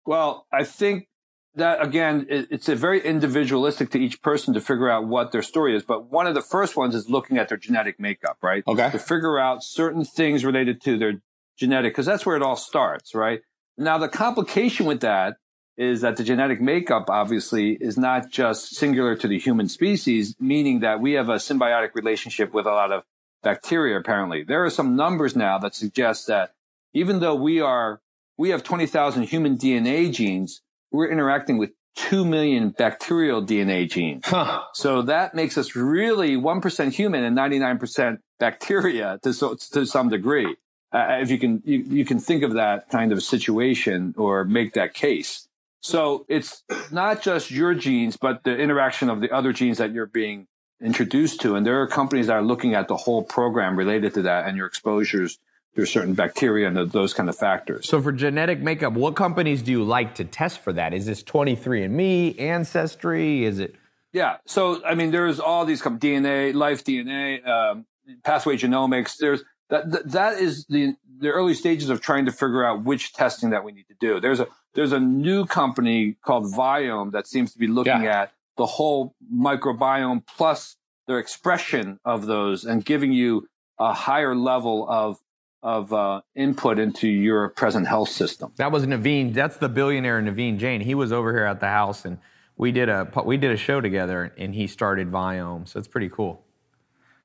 Well, 0.05 0.45
I 0.51 0.63
think 0.63 1.07
that 1.55 1.81
again, 1.81 2.25
it's 2.29 2.67
a 2.67 2.75
very 2.75 2.99
individualistic 2.99 3.89
to 3.91 3.97
each 3.97 4.21
person 4.21 4.53
to 4.53 4.61
figure 4.61 4.89
out 4.89 5.07
what 5.07 5.31
their 5.31 5.41
story 5.41 5.75
is. 5.75 5.83
But 5.83 6.11
one 6.11 6.27
of 6.27 6.35
the 6.35 6.41
first 6.41 6.75
ones 6.75 6.93
is 6.95 7.09
looking 7.09 7.37
at 7.37 7.49
their 7.49 7.57
genetic 7.57 7.99
makeup, 7.99 8.37
right? 8.41 8.63
Okay. 8.67 8.91
To 8.91 8.99
figure 8.99 9.39
out 9.39 9.63
certain 9.63 10.03
things 10.03 10.43
related 10.43 10.81
to 10.81 10.97
their 10.97 11.21
genetic, 11.57 11.93
because 11.93 12.05
that's 12.05 12.25
where 12.25 12.35
it 12.35 12.41
all 12.41 12.57
starts, 12.57 13.15
right? 13.15 13.41
Now, 13.77 13.97
the 13.97 14.09
complication 14.09 14.85
with 14.85 15.01
that 15.01 15.37
is 15.77 16.01
that 16.01 16.15
the 16.17 16.23
genetic 16.23 16.61
makeup 16.61 17.09
obviously 17.09 17.77
is 17.81 17.97
not 17.97 18.29
just 18.29 18.75
singular 18.75 19.15
to 19.15 19.27
the 19.27 19.37
human 19.39 19.67
species, 19.67 20.35
meaning 20.39 20.79
that 20.81 21.01
we 21.01 21.13
have 21.13 21.29
a 21.29 21.35
symbiotic 21.35 21.89
relationship 21.95 22.53
with 22.53 22.65
a 22.65 22.71
lot 22.71 22.91
of 22.91 23.03
bacteria, 23.45 23.97
apparently. 23.97 24.43
There 24.43 24.65
are 24.65 24.69
some 24.71 24.97
numbers 24.97 25.35
now 25.35 25.57
that 25.59 25.75
suggest 25.75 26.27
that 26.27 26.55
even 26.93 27.19
though 27.19 27.35
we 27.35 27.61
are, 27.61 28.01
we 28.37 28.49
have 28.49 28.63
20,000 28.63 29.23
human 29.23 29.57
DNA 29.57 30.11
genes, 30.11 30.61
we're 30.91 31.07
interacting 31.07 31.57
with 31.57 31.71
2 31.95 32.25
million 32.25 32.71
bacterial 32.71 33.41
DNA 33.41 33.89
genes. 33.89 34.23
Huh. 34.25 34.63
So 34.73 35.03
that 35.03 35.35
makes 35.35 35.57
us 35.57 35.75
really 35.75 36.35
1% 36.35 36.91
human 36.91 37.23
and 37.23 37.37
99% 37.37 38.19
bacteria 38.39 39.19
to, 39.23 39.31
so, 39.31 39.55
to 39.71 39.85
some 39.85 40.09
degree. 40.09 40.57
Uh, 40.91 41.19
if 41.21 41.29
you 41.29 41.37
can, 41.37 41.61
you, 41.65 41.77
you 41.87 42.03
can 42.03 42.19
think 42.19 42.41
of 42.41 42.53
that 42.53 42.89
kind 42.89 43.11
of 43.11 43.21
situation 43.21 44.15
or 44.17 44.43
make 44.43 44.73
that 44.73 44.93
case. 44.93 45.47
So 45.81 46.25
it's 46.27 46.63
not 46.91 47.21
just 47.21 47.51
your 47.51 47.75
genes, 47.75 48.17
but 48.17 48.43
the 48.43 48.57
interaction 48.57 49.09
of 49.09 49.21
the 49.21 49.29
other 49.31 49.53
genes 49.53 49.77
that 49.77 49.91
you're 49.91 50.07
being 50.07 50.47
introduced 50.81 51.41
to. 51.41 51.55
And 51.55 51.65
there 51.65 51.81
are 51.81 51.87
companies 51.87 52.27
that 52.27 52.33
are 52.33 52.43
looking 52.43 52.73
at 52.73 52.87
the 52.87 52.97
whole 52.97 53.23
program 53.23 53.77
related 53.77 54.13
to 54.15 54.23
that 54.23 54.47
and 54.47 54.57
your 54.57 54.67
exposures 54.67 55.39
to 55.75 55.85
certain 55.85 56.13
bacteria 56.13 56.67
and 56.67 56.91
those 56.91 57.13
kind 57.13 57.29
of 57.29 57.37
factors. 57.37 57.87
So 57.87 58.01
for 58.01 58.11
genetic 58.11 58.61
makeup, 58.61 58.93
what 58.93 59.15
companies 59.15 59.61
do 59.61 59.71
you 59.71 59.83
like 59.83 60.15
to 60.15 60.23
test 60.23 60.59
for 60.59 60.73
that? 60.73 60.93
Is 60.93 61.05
this 61.05 61.21
23andMe, 61.23 62.39
Ancestry? 62.39 63.43
Is 63.43 63.59
it? 63.59 63.75
Yeah. 64.13 64.37
So, 64.45 64.83
I 64.85 64.95
mean, 64.95 65.11
there's 65.11 65.39
all 65.39 65.65
these 65.65 65.81
DNA, 65.81 66.53
Life 66.53 66.85
DNA, 66.85 67.45
um, 67.45 67.85
Pathway 68.23 68.55
Genomics. 68.55 69.17
There's 69.17 69.43
that, 69.69 69.91
that, 69.91 70.11
that 70.11 70.39
is 70.39 70.65
the, 70.67 70.95
the 71.19 71.29
early 71.29 71.53
stages 71.53 71.89
of 71.89 71.99
trying 71.99 72.25
to 72.25 72.31
figure 72.31 72.63
out 72.63 72.83
which 72.83 73.13
testing 73.13 73.49
that 73.49 73.63
we 73.63 73.73
need 73.73 73.87
to 73.87 73.95
do. 73.99 74.21
There's 74.21 74.39
a, 74.39 74.47
there's 74.73 74.93
a 74.93 74.99
new 74.99 75.45
company 75.45 76.15
called 76.21 76.45
Viome 76.45 77.11
that 77.11 77.27
seems 77.27 77.51
to 77.53 77.59
be 77.59 77.67
looking 77.67 78.03
yeah. 78.03 78.21
at 78.21 78.31
the 78.57 78.65
whole 78.65 79.15
microbiome 79.33 80.23
plus 80.25 80.77
their 81.07 81.19
expression 81.19 81.99
of 82.05 82.25
those 82.25 82.65
and 82.65 82.83
giving 82.83 83.11
you 83.11 83.47
a 83.79 83.93
higher 83.93 84.35
level 84.35 84.87
of 84.89 85.17
of 85.61 85.91
uh, 85.91 86.21
input 86.35 86.77
into 86.77 87.07
your 87.07 87.49
present 87.49 87.87
health 87.87 88.09
system. 88.09 88.51
That 88.57 88.71
was 88.71 88.85
Naveen. 88.85 89.33
That's 89.33 89.57
the 89.57 89.67
billionaire 89.67 90.21
Naveen 90.21 90.59
Jain. 90.59 90.79
He 90.79 90.93
was 90.93 91.11
over 91.11 91.31
here 91.33 91.45
at 91.45 91.59
the 91.59 91.67
house, 91.67 92.05
and 92.05 92.19
we 92.55 92.71
did 92.71 92.87
a 92.87 93.11
we 93.25 93.37
did 93.37 93.51
a 93.51 93.57
show 93.57 93.81
together, 93.81 94.31
and 94.37 94.53
he 94.53 94.67
started 94.67 95.09
Viome. 95.09 95.67
So 95.67 95.79
it's 95.79 95.87
pretty 95.87 96.09
cool. 96.09 96.43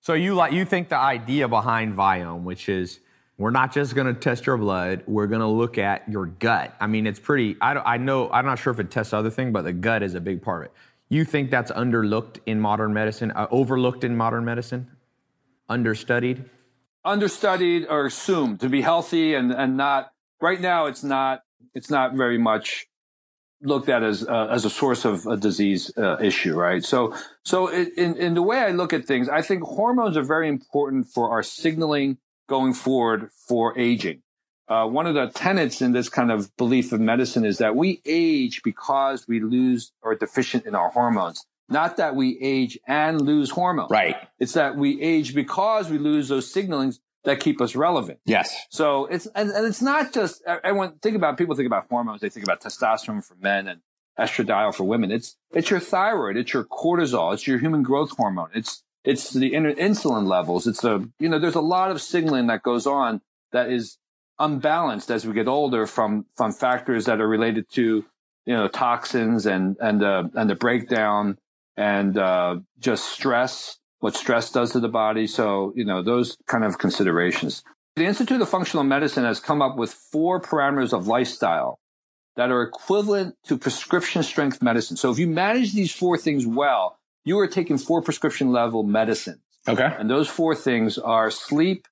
So 0.00 0.14
you 0.14 0.34
like 0.34 0.52
you 0.52 0.64
think 0.64 0.88
the 0.88 0.96
idea 0.96 1.48
behind 1.48 1.94
Viome, 1.94 2.42
which 2.44 2.70
is 2.70 3.00
we're 3.36 3.50
not 3.50 3.72
just 3.72 3.94
going 3.94 4.06
to 4.06 4.18
test 4.18 4.46
your 4.46 4.56
blood, 4.56 5.02
we're 5.06 5.26
going 5.26 5.40
to 5.40 5.46
look 5.46 5.78
at 5.78 6.08
your 6.08 6.26
gut. 6.26 6.74
I 6.80 6.86
mean, 6.86 7.06
it's 7.06 7.20
pretty. 7.20 7.56
I, 7.60 7.74
I 7.74 7.96
know 7.98 8.30
I'm 8.30 8.46
not 8.46 8.58
sure 8.58 8.72
if 8.72 8.80
it 8.80 8.90
tests 8.90 9.12
other 9.12 9.30
things, 9.30 9.52
but 9.52 9.62
the 9.62 9.72
gut 9.72 10.02
is 10.02 10.14
a 10.14 10.20
big 10.20 10.40
part 10.42 10.62
of 10.62 10.66
it. 10.66 10.72
You 11.10 11.24
think 11.24 11.50
that's 11.50 11.70
underlooked 11.72 12.38
in 12.46 12.60
modern 12.60 12.94
medicine, 12.94 13.32
uh, 13.32 13.48
overlooked 13.50 14.04
in 14.04 14.16
modern 14.16 14.44
medicine, 14.44 14.88
understudied? 15.68 16.48
understudied 17.04 17.86
or 17.88 18.06
assumed 18.06 18.60
to 18.60 18.68
be 18.68 18.82
healthy 18.82 19.34
and, 19.34 19.52
and 19.52 19.76
not 19.76 20.12
right 20.40 20.60
now 20.60 20.86
it's 20.86 21.02
not 21.02 21.42
it's 21.74 21.90
not 21.90 22.14
very 22.14 22.38
much 22.38 22.86
looked 23.62 23.88
at 23.88 24.02
as 24.02 24.26
uh, 24.26 24.48
as 24.50 24.64
a 24.64 24.70
source 24.70 25.04
of 25.04 25.26
a 25.26 25.36
disease 25.36 25.90
uh, 25.96 26.16
issue 26.20 26.54
right? 26.54 26.84
So 26.84 27.14
so 27.44 27.68
in 27.68 28.16
in 28.16 28.34
the 28.34 28.42
way 28.42 28.58
i 28.58 28.70
look 28.70 28.92
at 28.92 29.06
things 29.06 29.28
i 29.28 29.42
think 29.42 29.62
hormones 29.62 30.16
are 30.16 30.22
very 30.22 30.48
important 30.48 31.06
for 31.06 31.30
our 31.30 31.42
signaling 31.42 32.18
going 32.48 32.74
forward 32.74 33.30
for 33.48 33.78
aging 33.78 34.22
uh, 34.70 34.86
one 34.86 35.06
of 35.06 35.14
the 35.14 35.26
tenets 35.26 35.82
in 35.82 35.92
this 35.92 36.08
kind 36.08 36.30
of 36.30 36.56
belief 36.56 36.92
of 36.92 37.00
medicine 37.00 37.44
is 37.44 37.58
that 37.58 37.76
we 37.76 38.00
age 38.06 38.62
because 38.62 39.28
we 39.28 39.40
lose 39.40 39.92
or 40.00 40.14
deficient 40.14 40.64
in 40.64 40.74
our 40.74 40.90
hormones 40.90 41.44
not 41.70 41.96
that 41.98 42.16
we 42.16 42.36
age 42.40 42.78
and 42.86 43.20
lose 43.20 43.50
hormones. 43.50 43.90
Right. 43.90 44.16
It's 44.38 44.54
that 44.54 44.76
we 44.76 45.00
age 45.00 45.34
because 45.34 45.88
we 45.88 45.98
lose 45.98 46.28
those 46.28 46.52
signalings 46.52 46.98
that 47.24 47.38
keep 47.38 47.60
us 47.60 47.76
relevant. 47.76 48.18
Yes. 48.24 48.54
So 48.70 49.06
it's, 49.06 49.26
and, 49.34 49.50
and 49.50 49.66
it's 49.66 49.80
not 49.80 50.12
just, 50.12 50.42
everyone 50.44 50.98
think 51.00 51.16
about, 51.16 51.38
people 51.38 51.54
think 51.54 51.66
about 51.66 51.86
hormones. 51.88 52.20
They 52.20 52.28
think 52.28 52.44
about 52.44 52.60
testosterone 52.60 53.24
for 53.24 53.36
men 53.36 53.68
and 53.68 53.80
estradiol 54.18 54.74
for 54.74 54.84
women. 54.84 55.12
It's, 55.12 55.36
it's 55.52 55.70
your 55.70 55.80
thyroid. 55.80 56.36
It's 56.36 56.52
your 56.52 56.64
cortisol. 56.64 57.32
It's 57.32 57.46
your 57.46 57.58
human 57.58 57.82
growth 57.82 58.16
hormone. 58.16 58.50
It's, 58.54 58.82
it's 59.04 59.30
the 59.30 59.52
insulin 59.52 60.26
levels. 60.26 60.66
It's 60.66 60.82
a, 60.82 61.06
you 61.18 61.28
know, 61.28 61.38
there's 61.38 61.54
a 61.54 61.60
lot 61.60 61.90
of 61.90 62.02
signaling 62.02 62.48
that 62.48 62.62
goes 62.62 62.86
on 62.86 63.20
that 63.52 63.70
is 63.70 63.98
unbalanced 64.40 65.10
as 65.10 65.26
we 65.26 65.32
get 65.32 65.46
older 65.46 65.86
from, 65.86 66.26
from 66.36 66.52
factors 66.52 67.04
that 67.04 67.20
are 67.20 67.28
related 67.28 67.70
to, 67.72 68.04
you 68.46 68.54
know, 68.54 68.66
toxins 68.66 69.46
and, 69.46 69.76
and, 69.80 70.02
uh, 70.02 70.24
and 70.34 70.50
the 70.50 70.54
breakdown 70.54 71.38
and 71.76 72.18
uh, 72.18 72.56
just 72.78 73.04
stress, 73.10 73.78
what 74.00 74.16
stress 74.16 74.50
does 74.50 74.72
to 74.72 74.80
the 74.80 74.88
body. 74.88 75.26
So, 75.26 75.72
you 75.76 75.84
know, 75.84 76.02
those 76.02 76.36
kind 76.46 76.64
of 76.64 76.78
considerations. 76.78 77.62
The 77.96 78.06
Institute 78.06 78.40
of 78.40 78.48
Functional 78.48 78.84
Medicine 78.84 79.24
has 79.24 79.40
come 79.40 79.60
up 79.60 79.76
with 79.76 79.92
four 79.92 80.40
parameters 80.40 80.92
of 80.92 81.06
lifestyle 81.06 81.78
that 82.36 82.50
are 82.50 82.62
equivalent 82.62 83.36
to 83.44 83.58
prescription 83.58 84.22
strength 84.22 84.62
medicine. 84.62 84.96
So 84.96 85.10
if 85.10 85.18
you 85.18 85.26
manage 85.26 85.74
these 85.74 85.92
four 85.92 86.16
things 86.16 86.46
well, 86.46 86.98
you 87.24 87.38
are 87.38 87.46
taking 87.46 87.76
four 87.76 88.00
prescription 88.00 88.50
level 88.52 88.82
medicines. 88.82 89.40
Okay. 89.68 89.94
And 89.98 90.08
those 90.08 90.28
four 90.28 90.54
things 90.54 90.96
are 90.96 91.30
sleep, 91.30 91.86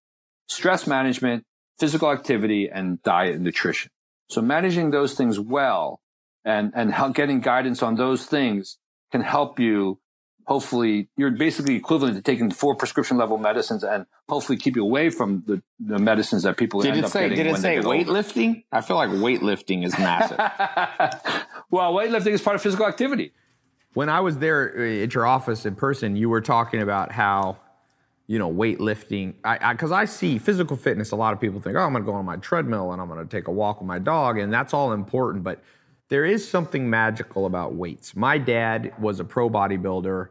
stress 0.49 0.87
management, 0.87 1.45
physical 1.79 2.11
activity, 2.11 2.69
and 2.73 3.03
diet 3.03 3.37
and 3.37 3.45
nutrition. 3.45 3.91
So 4.29 4.43
managing 4.43 4.91
those 4.91 5.15
things 5.15 5.39
well 5.39 6.01
and, 6.45 6.73
and 6.75 6.93
getting 7.15 7.41
guidance 7.41 7.83
on 7.83 7.95
those 7.95 8.27
things 8.27 8.79
can 9.11 9.23
help 9.23 9.59
you 9.59 9.99
hopefully 10.49 11.09
you're 11.19 11.31
basically 11.31 11.77
equivalent 11.77 12.17
to 12.17 12.23
taking 12.23 12.51
four 12.51 12.75
prescription 12.75 13.19
level 13.19 13.37
medicines 13.37 13.85
and 13.85 14.07
hopefully 14.29 14.57
keep 14.57 14.77
you 14.77 14.83
away 14.83 15.11
from 15.11 15.45
the, 15.47 15.63
the 15.79 15.99
medicines 15.99 16.43
that 16.43 16.57
people 16.57 16.81
did 16.81 16.93
end 16.93 16.99
it 17.01 17.05
up 17.05 17.11
say, 17.11 17.29
getting 17.29 17.37
Did 17.37 17.47
it 17.47 17.53
when 17.53 17.61
say 17.61 17.77
weightlifting? 17.77 18.49
Older. 18.49 18.63
I 18.73 18.81
feel 18.81 18.97
like 18.97 19.11
weightlifting 19.11 19.85
is 19.85 19.97
massive. 19.99 20.39
well, 21.71 21.93
weightlifting 21.93 22.33
is 22.33 22.41
part 22.41 22.57
of 22.57 22.63
physical 22.63 22.87
activity. 22.87 23.33
When 23.93 24.09
I 24.09 24.21
was 24.21 24.39
there 24.39 24.75
uh, 24.75 25.03
at 25.03 25.15
your 25.15 25.27
office 25.27 25.67
in 25.67 25.75
person, 25.75 26.17
you 26.17 26.31
were 26.31 26.41
talking 26.41 26.81
about 26.81 27.13
how, 27.13 27.59
you 28.29 28.39
know, 28.39 28.53
weightlifting. 28.53 29.35
Because 29.43 29.91
I, 29.91 29.99
I, 29.99 30.03
I 30.03 30.05
see 30.05 30.39
physical 30.39 30.77
fitness. 30.77 31.11
A 31.11 31.17
lot 31.17 31.33
of 31.33 31.41
people 31.41 31.59
think, 31.59 31.77
oh, 31.77 31.81
I'm 31.81 31.93
going 31.93 32.05
to 32.05 32.07
go 32.07 32.15
on 32.15 32.25
my 32.25 32.37
treadmill 32.37 32.93
and 32.93 33.03
I'm 33.03 33.09
going 33.09 33.27
to 33.27 33.37
take 33.37 33.49
a 33.49 33.53
walk 33.53 33.81
with 33.81 33.89
my 33.89 33.99
dog, 33.99 34.39
and 34.39 34.53
that's 34.53 34.73
all 34.73 34.93
important. 34.93 35.43
But 35.43 35.61
there 36.09 36.25
is 36.25 36.49
something 36.49 36.89
magical 36.89 37.47
about 37.47 37.75
weights. 37.75 38.15
My 38.15 38.39
dad 38.39 38.93
was 39.01 39.19
a 39.19 39.25
pro 39.25 39.51
bodybuilder 39.51 40.29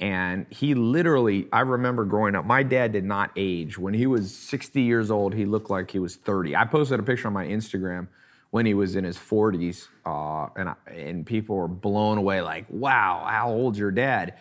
and 0.00 0.46
he 0.48 0.74
literally, 0.74 1.46
I 1.52 1.60
remember 1.60 2.06
growing 2.06 2.34
up, 2.34 2.46
my 2.46 2.62
dad 2.62 2.92
did 2.92 3.04
not 3.04 3.30
age. 3.36 3.78
When 3.78 3.92
he 3.92 4.06
was 4.06 4.34
60 4.34 4.80
years 4.80 5.10
old, 5.10 5.34
he 5.34 5.44
looked 5.44 5.68
like 5.68 5.90
he 5.90 5.98
was 5.98 6.16
30. 6.16 6.56
I 6.56 6.64
posted 6.64 6.98
a 6.98 7.02
picture 7.02 7.28
on 7.28 7.34
my 7.34 7.44
Instagram 7.44 8.08
when 8.48 8.64
he 8.64 8.72
was 8.72 8.96
in 8.96 9.04
his 9.04 9.18
40s, 9.18 9.88
uh, 10.06 10.48
and, 10.56 10.70
I, 10.70 10.74
and 10.90 11.24
people 11.24 11.54
were 11.54 11.68
blown 11.68 12.18
away, 12.18 12.40
like, 12.40 12.64
wow, 12.68 13.24
how 13.28 13.50
old's 13.50 13.78
your 13.78 13.92
dad? 13.92 14.34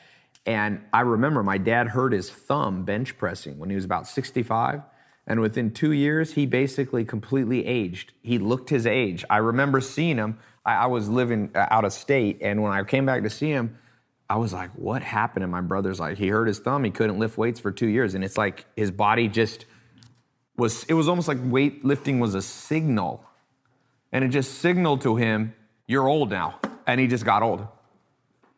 And 0.49 0.81
I 0.91 1.01
remember 1.01 1.43
my 1.43 1.59
dad 1.59 1.89
hurt 1.89 2.11
his 2.11 2.31
thumb 2.31 2.83
bench 2.83 3.19
pressing 3.19 3.59
when 3.59 3.69
he 3.69 3.75
was 3.75 3.85
about 3.85 4.07
65. 4.07 4.81
And 5.27 5.41
within 5.41 5.69
two 5.69 5.91
years, 5.91 6.33
he 6.33 6.47
basically 6.47 7.05
completely 7.05 7.67
aged. 7.67 8.13
He 8.23 8.39
looked 8.39 8.71
his 8.71 8.87
age. 8.87 9.23
I 9.29 9.37
remember 9.37 9.79
seeing 9.79 10.17
him 10.17 10.39
I, 10.65 10.73
I 10.73 10.85
was 10.87 11.07
living 11.07 11.51
uh, 11.53 11.67
out 11.69 11.85
of 11.85 11.93
state, 11.93 12.39
and 12.41 12.63
when 12.63 12.71
I 12.71 12.83
came 12.83 13.05
back 13.05 13.21
to 13.21 13.29
see 13.29 13.51
him, 13.51 13.77
I 14.27 14.37
was 14.37 14.51
like, 14.51 14.71
what 14.71 15.03
happened? 15.03 15.43
And 15.43 15.51
my 15.51 15.61
brother's 15.61 15.99
like, 15.99 16.17
he 16.17 16.29
hurt 16.29 16.47
his 16.47 16.57
thumb. 16.57 16.83
He 16.83 16.89
couldn't 16.89 17.19
lift 17.19 17.37
weights 17.37 17.59
for 17.59 17.71
two 17.71 17.87
years. 17.87 18.15
And 18.15 18.23
it's 18.23 18.37
like 18.37 18.65
his 18.75 18.89
body 18.89 19.27
just 19.27 19.67
was, 20.57 20.83
it 20.85 20.95
was 20.95 21.07
almost 21.07 21.27
like 21.27 21.37
weightlifting 21.37 22.17
was 22.17 22.33
a 22.33 22.41
signal. 22.41 23.23
And 24.11 24.23
it 24.23 24.29
just 24.29 24.55
signaled 24.55 25.01
to 25.01 25.15
him, 25.15 25.53
you're 25.85 26.07
old 26.07 26.31
now. 26.31 26.59
And 26.87 26.99
he 26.99 27.05
just 27.05 27.23
got 27.23 27.43
old. 27.43 27.67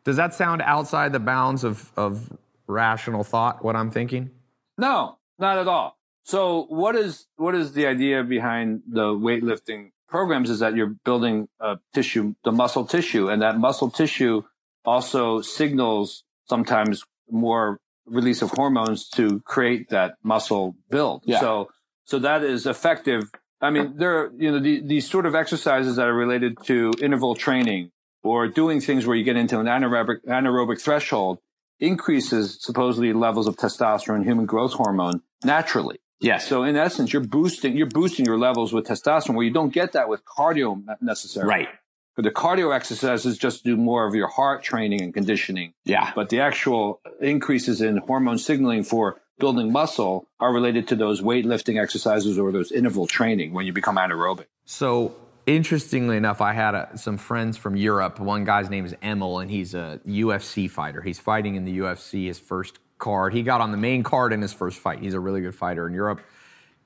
Does 0.04 0.16
that 0.16 0.34
sound 0.34 0.62
outside 0.62 1.12
the 1.12 1.20
bounds 1.20 1.64
of, 1.64 1.92
of 1.96 2.32
rational 2.66 3.24
thought, 3.24 3.64
what 3.64 3.76
I'm 3.76 3.90
thinking? 3.90 4.30
No, 4.78 5.18
not 5.38 5.58
at 5.58 5.68
all. 5.68 5.96
So 6.24 6.66
what 6.68 6.94
is 6.94 7.26
what 7.36 7.54
is 7.54 7.72
the 7.72 7.86
idea 7.86 8.22
behind 8.22 8.82
the 8.88 9.06
weightlifting 9.06 9.90
programs 10.08 10.50
is 10.50 10.60
that 10.60 10.76
you're 10.76 10.94
building 11.04 11.48
a 11.58 11.78
tissue, 11.94 12.34
the 12.44 12.52
muscle 12.52 12.84
tissue, 12.84 13.28
and 13.28 13.42
that 13.42 13.58
muscle 13.58 13.90
tissue 13.90 14.42
also 14.84 15.40
signals 15.40 16.24
sometimes 16.48 17.04
more 17.30 17.80
release 18.06 18.42
of 18.42 18.50
hormones 18.50 19.08
to 19.08 19.40
create 19.40 19.88
that 19.88 20.14
muscle 20.22 20.76
build. 20.90 21.22
Yeah. 21.24 21.40
So, 21.40 21.70
so 22.04 22.18
that 22.20 22.44
is 22.44 22.66
effective. 22.66 23.30
I 23.60 23.70
mean, 23.70 23.96
there 23.96 24.18
are, 24.18 24.32
you 24.36 24.50
know, 24.50 24.58
the, 24.58 24.80
these 24.80 25.08
sort 25.08 25.24
of 25.24 25.34
exercises 25.34 25.96
that 25.96 26.08
are 26.08 26.14
related 26.14 26.58
to 26.64 26.92
interval 27.00 27.34
training 27.34 27.92
or 28.22 28.48
doing 28.48 28.80
things 28.80 29.06
where 29.06 29.16
you 29.16 29.24
get 29.24 29.36
into 29.36 29.58
an 29.58 29.66
anaerobic, 29.66 30.24
anaerobic 30.26 30.80
threshold 30.80 31.38
increases 31.80 32.58
supposedly 32.60 33.12
levels 33.12 33.46
of 33.46 33.56
testosterone, 33.56 34.24
human 34.24 34.46
growth 34.46 34.74
hormone 34.74 35.22
naturally. 35.44 35.98
Yes. 36.20 36.46
So 36.46 36.62
in 36.62 36.76
essence, 36.76 37.12
you're 37.12 37.24
boosting 37.24 37.76
you're 37.76 37.88
boosting 37.88 38.24
your 38.24 38.38
levels 38.38 38.72
with 38.72 38.86
testosterone, 38.86 39.34
where 39.34 39.44
you 39.44 39.52
don't 39.52 39.72
get 39.72 39.92
that 39.92 40.08
with 40.08 40.24
cardio 40.24 40.82
necessarily. 41.00 41.48
Right. 41.48 41.68
But 42.14 42.24
the 42.24 42.30
cardio 42.30 42.74
exercises 42.74 43.38
just 43.38 43.64
do 43.64 43.76
more 43.76 44.06
of 44.06 44.14
your 44.14 44.28
heart 44.28 44.62
training 44.62 45.00
and 45.02 45.14
conditioning. 45.14 45.72
Yeah. 45.84 46.12
But 46.14 46.28
the 46.28 46.40
actual 46.40 47.00
increases 47.20 47.80
in 47.80 47.96
hormone 47.96 48.38
signaling 48.38 48.84
for 48.84 49.20
building 49.38 49.72
muscle 49.72 50.28
are 50.38 50.52
related 50.52 50.86
to 50.88 50.94
those 50.94 51.20
weightlifting 51.20 51.82
exercises 51.82 52.38
or 52.38 52.52
those 52.52 52.70
interval 52.70 53.06
training 53.06 53.52
when 53.54 53.66
you 53.66 53.72
become 53.72 53.96
anaerobic. 53.96 54.46
So 54.66 55.16
interestingly 55.46 56.16
enough, 56.16 56.40
I 56.40 56.52
had 56.52 56.74
a, 56.74 56.90
some 56.96 57.16
friends 57.16 57.56
from 57.56 57.76
Europe. 57.76 58.20
One 58.20 58.44
guy's 58.44 58.70
name 58.70 58.84
is 58.84 58.94
Emil, 59.02 59.40
and 59.40 59.50
he's 59.50 59.74
a 59.74 60.00
UFC 60.06 60.70
fighter. 60.70 61.00
He's 61.00 61.18
fighting 61.18 61.56
in 61.56 61.64
the 61.64 61.78
UFC. 61.78 62.26
His 62.26 62.38
first 62.38 62.78
card. 62.98 63.34
He 63.34 63.42
got 63.42 63.60
on 63.60 63.72
the 63.72 63.76
main 63.76 64.02
card 64.02 64.32
in 64.32 64.40
his 64.40 64.52
first 64.52 64.78
fight. 64.78 65.00
He's 65.00 65.14
a 65.14 65.20
really 65.20 65.40
good 65.40 65.54
fighter 65.54 65.88
in 65.88 65.92
Europe. 65.92 66.20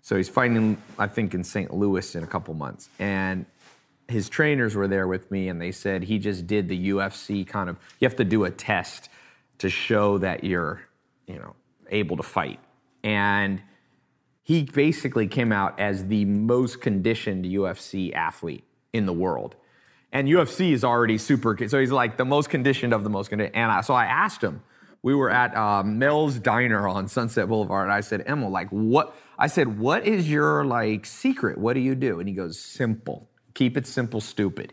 So 0.01 0.17
he's 0.17 0.29
fighting, 0.29 0.81
I 0.99 1.09
think, 1.09 1.35
in 1.35 1.45
St. 1.45 1.75
Louis 1.75 2.15
in 2.15 2.25
a 2.25 2.27
couple 2.27 2.55
months. 2.55 2.89
And 2.99 3.45
his 4.09 4.29
trainers 4.29 4.75
were 4.75 4.89
there 4.89 5.07
with 5.07 5.31
me, 5.31 5.49
and 5.49 5.61
they 5.61 5.73
said 5.73 6.05
he 6.05 6.19
just 6.19 6.47
did 6.47 6.69
the 6.69 6.91
UFC 6.91 7.47
kind 7.47 7.69
of. 7.69 7.77
You 8.01 8.09
have 8.09 8.17
to 8.17 8.25
do 8.25 8.45
a 8.45 8.51
test 8.51 9.11
to 9.59 9.69
show 9.69 10.19
that 10.19 10.45
you're 10.45 10.81
you 11.27 11.37
know, 11.37 11.55
able 11.91 12.17
to 12.17 12.23
fight. 12.23 12.61
And 13.03 13.61
he 14.47 14.63
basically 14.63 15.27
came 15.27 15.51
out 15.51 15.81
as 15.81 16.07
the 16.07 16.25
most 16.25 16.81
conditioned 16.81 17.45
UFC 17.45 18.15
athlete 18.15 18.63
in 18.93 19.05
the 19.05 19.13
world. 19.13 19.57
And 20.13 20.29
UFC 20.29 20.71
is 20.71 20.85
already 20.85 21.19
super, 21.19 21.57
so 21.67 21.81
he's 21.81 21.91
like 21.91 22.17
the 22.17 22.25
most 22.25 22.49
conditioned 22.49 22.93
of 22.93 23.03
the 23.03 23.11
most 23.11 23.29
conditioned. 23.29 23.57
And 23.57 23.73
I, 23.73 23.81
so 23.81 23.93
I 23.93 24.05
asked 24.05 24.41
him, 24.41 24.63
we 25.03 25.17
were 25.17 25.31
at 25.31 25.57
uh, 25.57 25.83
Mel's 25.83 26.39
Diner 26.39 26.87
on 26.87 27.09
Sunset 27.09 27.49
Boulevard. 27.49 27.87
And 27.87 27.93
I 27.93 28.01
said, 28.03 28.23
Emil, 28.29 28.49
like, 28.49 28.69
what? 28.69 29.17
I 29.37 29.49
said, 29.49 29.81
what 29.81 30.07
is 30.07 30.31
your 30.31 30.65
like 30.65 31.07
secret? 31.07 31.59
What 31.59 31.75
do 31.75 31.81
you 31.81 31.97
do? 31.97 32.21
And 32.21 32.29
he 32.29 32.35
goes, 32.37 32.57
simple. 32.57 33.29
Keep 33.55 33.77
it 33.77 33.85
simple, 33.85 34.21
stupid. 34.21 34.73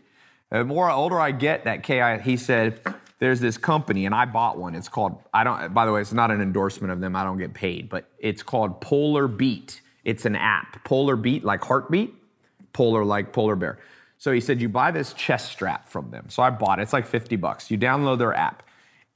The 0.52 0.64
more 0.64 0.88
older 0.88 1.18
I 1.18 1.32
get, 1.32 1.64
that 1.64 1.82
KI, 1.82 2.22
he 2.22 2.36
said, 2.36 2.78
there's 3.24 3.40
this 3.40 3.56
company, 3.56 4.04
and 4.04 4.14
I 4.14 4.26
bought 4.26 4.58
one. 4.58 4.74
It's 4.74 4.88
called, 4.88 5.18
I 5.32 5.44
don't, 5.44 5.72
by 5.72 5.86
the 5.86 5.92
way, 5.92 6.02
it's 6.02 6.12
not 6.12 6.30
an 6.30 6.42
endorsement 6.42 6.92
of 6.92 7.00
them. 7.00 7.16
I 7.16 7.24
don't 7.24 7.38
get 7.38 7.54
paid, 7.54 7.88
but 7.88 8.06
it's 8.18 8.42
called 8.42 8.82
Polar 8.82 9.26
Beat. 9.26 9.80
It's 10.04 10.26
an 10.26 10.36
app. 10.36 10.84
Polar 10.84 11.16
Beat, 11.16 11.42
like 11.42 11.64
heartbeat, 11.64 12.14
polar 12.74 13.02
like 13.02 13.32
polar 13.32 13.56
bear. 13.56 13.78
So 14.18 14.30
he 14.30 14.40
said, 14.40 14.60
you 14.60 14.68
buy 14.68 14.90
this 14.90 15.14
chest 15.14 15.50
strap 15.50 15.88
from 15.88 16.10
them. 16.10 16.28
So 16.28 16.42
I 16.42 16.50
bought 16.50 16.78
it. 16.78 16.82
It's 16.82 16.92
like 16.92 17.06
50 17.06 17.36
bucks. 17.36 17.70
You 17.70 17.78
download 17.78 18.18
their 18.18 18.34
app, 18.34 18.62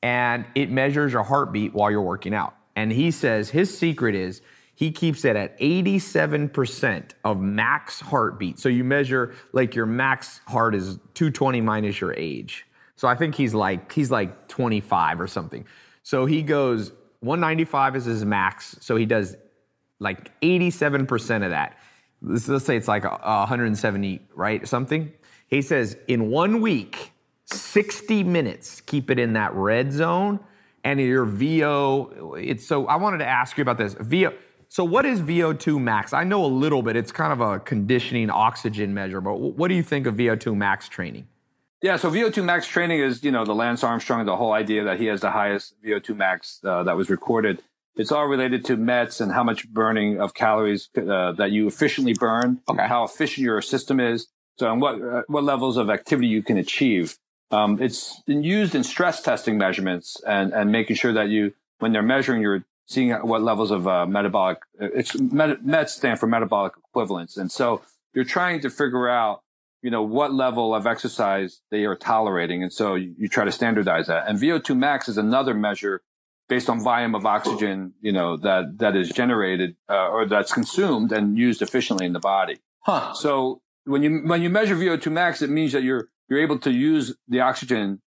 and 0.02 0.46
it 0.54 0.70
measures 0.70 1.12
your 1.12 1.22
heartbeat 1.22 1.74
while 1.74 1.90
you're 1.90 2.00
working 2.00 2.32
out. 2.32 2.54
And 2.74 2.90
he 2.90 3.10
says 3.10 3.50
his 3.50 3.76
secret 3.76 4.14
is 4.14 4.40
he 4.74 4.90
keeps 4.90 5.24
it 5.26 5.36
at 5.36 5.58
87% 5.58 7.10
of 7.24 7.40
max 7.40 8.00
heartbeat. 8.00 8.58
So 8.58 8.70
you 8.70 8.84
measure 8.84 9.34
like 9.52 9.74
your 9.74 9.86
max 9.86 10.40
heart 10.46 10.74
is 10.74 10.96
220 11.14 11.60
minus 11.60 12.00
your 12.00 12.14
age. 12.14 12.64
So 12.98 13.06
I 13.06 13.14
think 13.14 13.36
he's 13.36 13.54
like 13.54 13.92
he's 13.92 14.10
like 14.10 14.48
25 14.48 15.20
or 15.20 15.28
something. 15.28 15.64
So 16.02 16.26
he 16.26 16.42
goes 16.42 16.90
195 17.20 17.94
is 17.94 18.04
his 18.06 18.24
max. 18.24 18.76
So 18.80 18.96
he 18.96 19.06
does 19.06 19.36
like 20.00 20.38
87% 20.40 21.44
of 21.44 21.50
that. 21.50 21.78
Let's, 22.20 22.48
let's 22.48 22.64
say 22.64 22.76
it's 22.76 22.88
like 22.88 23.04
a, 23.04 23.20
a 23.22 23.38
170, 23.38 24.20
right? 24.34 24.66
Something. 24.66 25.12
He 25.46 25.62
says 25.62 25.96
in 26.08 26.28
one 26.28 26.60
week, 26.60 27.12
60 27.44 28.24
minutes, 28.24 28.80
keep 28.80 29.12
it 29.12 29.20
in 29.20 29.34
that 29.34 29.54
red 29.54 29.92
zone. 29.92 30.40
And 30.82 30.98
your 30.98 31.24
VO, 31.24 32.34
it's 32.34 32.66
so 32.66 32.88
I 32.88 32.96
wanted 32.96 33.18
to 33.18 33.28
ask 33.28 33.56
you 33.56 33.62
about 33.62 33.78
this. 33.78 33.94
VO, 34.00 34.34
so 34.68 34.82
what 34.82 35.06
is 35.06 35.22
VO2 35.22 35.80
max? 35.80 36.12
I 36.12 36.24
know 36.24 36.44
a 36.44 36.46
little 36.46 36.82
bit. 36.82 36.96
It's 36.96 37.12
kind 37.12 37.32
of 37.32 37.40
a 37.40 37.60
conditioning 37.60 38.28
oxygen 38.28 38.92
measure, 38.92 39.20
but 39.20 39.36
what 39.36 39.68
do 39.68 39.74
you 39.74 39.84
think 39.84 40.08
of 40.08 40.16
VO2 40.16 40.56
max 40.56 40.88
training? 40.88 41.28
Yeah, 41.80 41.96
so 41.96 42.10
VO2 42.10 42.44
max 42.44 42.66
training 42.66 43.00
is, 43.00 43.22
you 43.22 43.30
know, 43.30 43.44
the 43.44 43.54
Lance 43.54 43.84
Armstrong, 43.84 44.26
the 44.26 44.36
whole 44.36 44.52
idea 44.52 44.84
that 44.84 44.98
he 44.98 45.06
has 45.06 45.20
the 45.20 45.30
highest 45.30 45.74
VO2 45.84 46.16
max 46.16 46.60
uh, 46.64 46.82
that 46.82 46.96
was 46.96 47.08
recorded. 47.08 47.62
It's 47.94 48.10
all 48.10 48.26
related 48.26 48.64
to 48.66 48.76
METs 48.76 49.20
and 49.20 49.32
how 49.32 49.44
much 49.44 49.68
burning 49.68 50.20
of 50.20 50.34
calories 50.34 50.88
uh, 50.96 51.32
that 51.32 51.50
you 51.52 51.66
efficiently 51.66 52.14
burn, 52.14 52.60
okay. 52.68 52.86
how 52.86 53.04
efficient 53.04 53.44
your 53.44 53.60
system 53.62 54.00
is, 54.00 54.28
so 54.56 54.70
and 54.70 54.80
what 54.80 55.02
uh, 55.02 55.22
what 55.26 55.42
levels 55.44 55.76
of 55.76 55.90
activity 55.90 56.28
you 56.28 56.42
can 56.42 56.56
achieve. 56.58 57.18
Um, 57.50 57.80
it's 57.82 58.22
been 58.22 58.44
used 58.44 58.74
in 58.74 58.84
stress 58.84 59.20
testing 59.22 59.58
measurements 59.58 60.20
and 60.26 60.52
and 60.52 60.70
making 60.70 60.94
sure 60.94 61.12
that 61.12 61.28
you, 61.28 61.54
when 61.80 61.92
they're 61.92 62.02
measuring, 62.02 62.40
you're 62.40 62.64
seeing 62.86 63.10
what 63.10 63.42
levels 63.42 63.72
of 63.72 63.88
uh, 63.88 64.06
metabolic. 64.06 64.58
It's 64.78 65.18
METs 65.18 65.94
stand 65.94 66.20
for 66.20 66.28
metabolic 66.28 66.74
equivalence, 66.90 67.36
and 67.36 67.50
so 67.50 67.82
you're 68.14 68.24
trying 68.24 68.60
to 68.60 68.70
figure 68.70 69.08
out 69.08 69.42
you 69.82 69.90
know, 69.90 70.02
what 70.02 70.32
level 70.32 70.74
of 70.74 70.86
exercise 70.86 71.60
they 71.70 71.84
are 71.84 71.94
tolerating. 71.94 72.62
And 72.62 72.72
so 72.72 72.94
you, 72.94 73.14
you, 73.16 73.28
try 73.28 73.44
to 73.44 73.52
standardize 73.52 74.08
that. 74.08 74.28
And 74.28 74.38
VO2 74.38 74.76
max 74.76 75.08
is 75.08 75.16
another 75.16 75.54
measure 75.54 76.02
based 76.48 76.68
on 76.68 76.80
volume 76.80 77.14
of 77.14 77.26
oxygen, 77.26 77.92
you 78.00 78.10
know, 78.10 78.36
that, 78.38 78.78
that 78.78 78.96
is 78.96 79.10
generated, 79.10 79.76
uh, 79.88 80.08
or 80.08 80.26
that's 80.26 80.52
consumed 80.52 81.12
and 81.12 81.36
used 81.36 81.62
efficiently 81.62 82.06
in 82.06 82.12
the 82.12 82.20
body. 82.20 82.56
Huh. 82.80 83.12
So 83.12 83.60
when 83.84 84.02
you, 84.02 84.22
when 84.24 84.42
you 84.42 84.50
measure 84.50 84.74
VO2 84.74 85.12
max, 85.12 85.42
it 85.42 85.50
means 85.50 85.72
that 85.72 85.82
you're, 85.82 86.08
you're 86.28 86.40
able 86.40 86.58
to 86.60 86.72
use 86.72 87.14
the 87.28 87.40
oxygen 87.40 88.00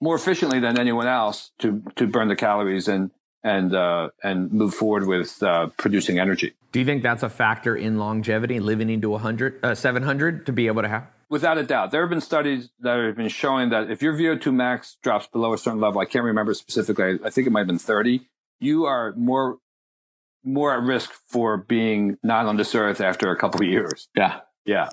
more 0.00 0.16
efficiently 0.16 0.60
than 0.60 0.78
anyone 0.78 1.06
else 1.06 1.52
to, 1.60 1.82
to 1.94 2.06
burn 2.06 2.28
the 2.28 2.36
calories 2.36 2.88
and, 2.88 3.10
and, 3.46 3.72
uh, 3.74 4.10
and 4.24 4.52
move 4.52 4.74
forward 4.74 5.06
with, 5.06 5.40
uh, 5.40 5.68
producing 5.78 6.18
energy. 6.18 6.52
Do 6.72 6.80
you 6.80 6.84
think 6.84 7.04
that's 7.04 7.22
a 7.22 7.28
factor 7.28 7.76
in 7.76 7.96
longevity, 7.96 8.58
living 8.58 8.90
into 8.90 9.10
100, 9.10 9.64
uh, 9.64 9.74
700 9.74 10.46
to 10.46 10.52
be 10.52 10.66
able 10.66 10.82
to 10.82 10.88
have? 10.88 11.06
Without 11.28 11.56
a 11.56 11.62
doubt. 11.62 11.92
There 11.92 12.00
have 12.00 12.10
been 12.10 12.20
studies 12.20 12.70
that 12.80 12.98
have 12.98 13.16
been 13.16 13.28
showing 13.28 13.70
that 13.70 13.88
if 13.88 14.02
your 14.02 14.14
VO2 14.14 14.52
max 14.52 14.96
drops 15.00 15.28
below 15.28 15.52
a 15.52 15.58
certain 15.58 15.80
level, 15.80 16.00
I 16.00 16.06
can't 16.06 16.24
remember 16.24 16.54
specifically, 16.54 17.20
I 17.24 17.30
think 17.30 17.46
it 17.46 17.50
might 17.50 17.60
have 17.60 17.66
been 17.68 17.78
30, 17.78 18.28
you 18.58 18.84
are 18.84 19.14
more 19.16 19.58
more 20.44 20.72
at 20.72 20.82
risk 20.82 21.10
for 21.26 21.56
being 21.56 22.18
not 22.22 22.46
on 22.46 22.56
this 22.56 22.72
earth 22.74 23.00
after 23.00 23.32
a 23.32 23.36
couple 23.36 23.60
of 23.60 23.66
years. 23.66 24.08
Yeah. 24.14 24.40
Yeah. 24.64 24.90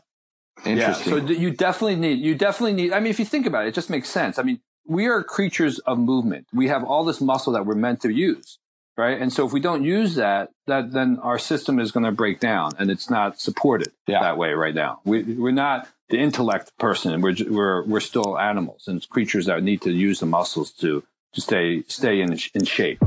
Interesting. 0.66 1.13
Yeah. 1.13 1.28
So 1.28 1.34
you 1.34 1.52
definitely 1.52 1.96
need, 1.96 2.20
you 2.20 2.34
definitely 2.34 2.74
need, 2.74 2.92
I 2.92 3.00
mean, 3.00 3.12
if 3.12 3.20
you 3.20 3.26
think 3.26 3.46
about 3.46 3.66
it, 3.66 3.70
it 3.70 3.76
just 3.76 3.89
makes 3.92 4.10
sense. 4.10 4.39
I 4.39 4.44
mean, 4.44 4.62
we 4.86 5.08
are 5.08 5.24
creatures 5.24 5.80
of 5.80 5.98
movement. 5.98 6.48
We 6.54 6.67
have 6.67 6.84
all 6.84 7.04
this 7.04 7.22
muscle 7.22 7.54
that 7.54 7.65
we're 7.65 7.76
meant 7.76 8.02
to 8.02 8.10
use 8.10 8.60
right? 8.98 9.19
And 9.19 9.32
so 9.32 9.46
if 9.46 9.54
we 9.54 9.60
don't 9.60 9.84
use 9.84 10.15
that, 10.15 10.52
that 10.67 10.91
then 10.91 11.19
our 11.22 11.39
system 11.39 11.80
is 11.80 11.91
going 11.91 12.06
to 12.06 12.12
break 12.12 12.39
down, 12.39 12.72
and 12.78 12.91
it's 12.91 13.10
not 13.10 13.39
supported 13.39 13.91
yeah. 14.08 14.22
that 14.22 14.38
way 14.38 14.54
right 14.54 14.76
now. 14.76 15.02
We, 15.04 15.24
we're 15.24 15.52
not 15.52 15.88
the 16.10 16.17
intellect 16.17 16.78
person. 16.78 17.22
We're 17.22 17.36
we're 17.50 17.84
we're 17.84 18.00
still 18.00 18.38
animals 18.38 18.88
and 18.88 19.08
creatures 19.10 19.46
that 19.48 19.63
need 19.63 19.82
to 19.82 19.91
use 19.91 20.19
the 20.19 20.26
muscles 20.26 20.72
to 20.74 21.04
to 21.34 21.41
stay 21.41 21.84
stay 21.88 22.22
in 22.22 22.38
in 22.54 22.65
shape. 22.65 23.00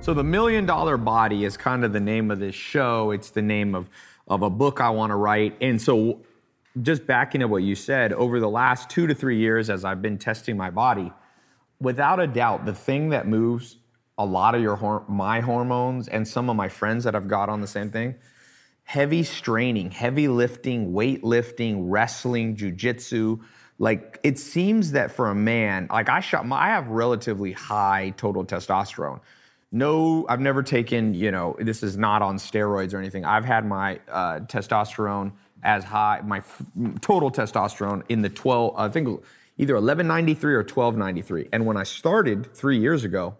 So 0.00 0.14
the 0.14 0.24
million 0.24 0.66
dollar 0.66 0.96
body 0.96 1.44
is 1.44 1.56
kind 1.56 1.84
of 1.84 1.92
the 1.92 2.00
name 2.00 2.30
of 2.30 2.40
this 2.40 2.56
show. 2.56 3.12
It's 3.12 3.30
the 3.30 3.42
name 3.42 3.74
of 3.74 3.88
of 4.26 4.42
a 4.42 4.50
book 4.50 4.80
I 4.80 4.90
want 4.90 5.10
to 5.10 5.16
write, 5.16 5.56
and 5.60 5.80
so. 5.80 6.20
Just 6.80 7.06
backing 7.06 7.42
up 7.42 7.50
what 7.50 7.62
you 7.62 7.74
said, 7.74 8.14
over 8.14 8.40
the 8.40 8.48
last 8.48 8.88
two 8.88 9.06
to 9.06 9.14
three 9.14 9.38
years, 9.38 9.68
as 9.68 9.84
I've 9.84 10.00
been 10.00 10.16
testing 10.16 10.56
my 10.56 10.70
body, 10.70 11.12
without 11.80 12.18
a 12.18 12.26
doubt, 12.26 12.64
the 12.64 12.72
thing 12.72 13.10
that 13.10 13.26
moves 13.26 13.76
a 14.16 14.24
lot 14.24 14.54
of 14.54 14.62
your 14.62 15.04
my 15.08 15.40
hormones 15.40 16.08
and 16.08 16.26
some 16.26 16.48
of 16.48 16.56
my 16.56 16.68
friends 16.68 17.04
that 17.04 17.14
I've 17.14 17.28
got 17.28 17.48
on 17.48 17.60
the 17.60 17.66
same 17.66 17.90
thing, 17.90 18.14
heavy 18.84 19.22
straining, 19.22 19.90
heavy 19.90 20.28
lifting, 20.28 20.92
weight 20.92 21.24
lifting, 21.24 21.90
wrestling, 21.90 22.56
jujitsu. 22.56 23.40
Like 23.78 24.20
it 24.22 24.38
seems 24.38 24.92
that 24.92 25.10
for 25.10 25.28
a 25.28 25.34
man, 25.34 25.88
like 25.90 26.08
I 26.08 26.20
shot, 26.20 26.46
my, 26.46 26.56
I 26.56 26.68
have 26.68 26.88
relatively 26.88 27.52
high 27.52 28.14
total 28.16 28.44
testosterone. 28.44 29.20
No, 29.72 30.26
I've 30.28 30.40
never 30.40 30.62
taken, 30.62 31.14
you 31.14 31.30
know, 31.30 31.56
this 31.58 31.82
is 31.82 31.96
not 31.96 32.20
on 32.20 32.36
steroids 32.36 32.92
or 32.92 32.98
anything. 32.98 33.24
I've 33.24 33.44
had 33.44 33.66
my 33.66 34.00
uh, 34.10 34.40
testosterone 34.40 35.32
as 35.62 35.84
high, 35.84 36.20
my 36.24 36.38
f- 36.38 36.62
total 37.00 37.30
testosterone 37.30 38.02
in 38.08 38.22
the 38.22 38.28
12, 38.28 38.74
I 38.76 38.88
think 38.88 39.22
either 39.58 39.74
1193 39.74 40.54
or 40.54 40.58
1293. 40.58 41.48
And 41.52 41.66
when 41.66 41.76
I 41.76 41.84
started 41.84 42.52
three 42.54 42.78
years 42.78 43.04
ago, 43.04 43.36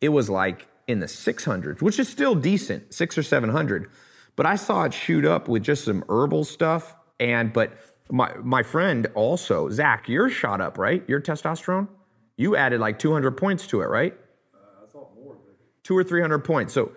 it 0.00 0.10
was 0.10 0.30
like 0.30 0.68
in 0.86 1.00
the 1.00 1.06
600s, 1.06 1.82
which 1.82 1.98
is 1.98 2.08
still 2.08 2.34
decent, 2.34 2.92
six 2.92 3.16
or 3.18 3.22
700. 3.22 3.90
But 4.36 4.46
I 4.46 4.56
saw 4.56 4.84
it 4.84 4.94
shoot 4.94 5.24
up 5.24 5.48
with 5.48 5.62
just 5.62 5.84
some 5.84 6.04
herbal 6.08 6.44
stuff. 6.44 6.96
And, 7.18 7.52
but 7.52 7.72
my, 8.10 8.34
my 8.42 8.62
friend 8.62 9.06
also, 9.14 9.70
Zach, 9.70 10.08
you're 10.08 10.28
shot 10.28 10.60
up, 10.60 10.78
right? 10.78 11.02
Your 11.08 11.20
testosterone? 11.20 11.88
You 12.36 12.56
added 12.56 12.80
like 12.80 12.98
200 12.98 13.32
points 13.32 13.66
to 13.68 13.80
it, 13.80 13.86
right? 13.86 14.14
Uh, 14.52 14.58
I 14.82 14.86
thought 14.90 15.14
more. 15.14 15.36
Two 15.82 15.96
or 15.96 16.04
300 16.04 16.40
points. 16.40 16.74
So, 16.74 16.92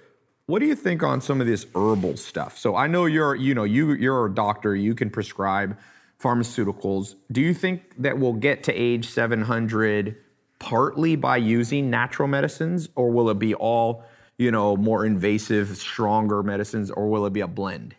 what 0.47 0.59
do 0.59 0.65
you 0.65 0.75
think 0.75 1.03
on 1.03 1.19
some 1.19 1.41
of 1.41 1.47
this 1.47 1.65
herbal 1.75 2.15
stuff? 2.15 2.57
So 2.57 2.75
I 2.75 2.87
know 2.87 3.05
you're, 3.05 3.35
you 3.35 3.53
know, 3.53 3.65
you 3.65 3.93
you're 3.93 4.25
a 4.25 4.33
doctor. 4.33 4.75
You 4.75 4.95
can 4.95 5.09
prescribe 5.09 5.77
pharmaceuticals. 6.21 7.15
Do 7.31 7.41
you 7.41 7.53
think 7.53 7.93
that 7.99 8.17
we'll 8.17 8.33
get 8.33 8.63
to 8.63 8.73
age 8.73 9.07
700 9.09 10.15
partly 10.59 11.15
by 11.15 11.37
using 11.37 11.89
natural 11.89 12.27
medicines, 12.27 12.89
or 12.95 13.11
will 13.11 13.29
it 13.29 13.37
be 13.37 13.53
all, 13.53 14.03
you 14.37 14.49
know, 14.49 14.75
more 14.75 15.05
invasive, 15.05 15.77
stronger 15.77 16.41
medicines, 16.41 16.89
or 16.89 17.09
will 17.09 17.25
it 17.25 17.33
be 17.33 17.41
a 17.41 17.47
blend? 17.47 17.93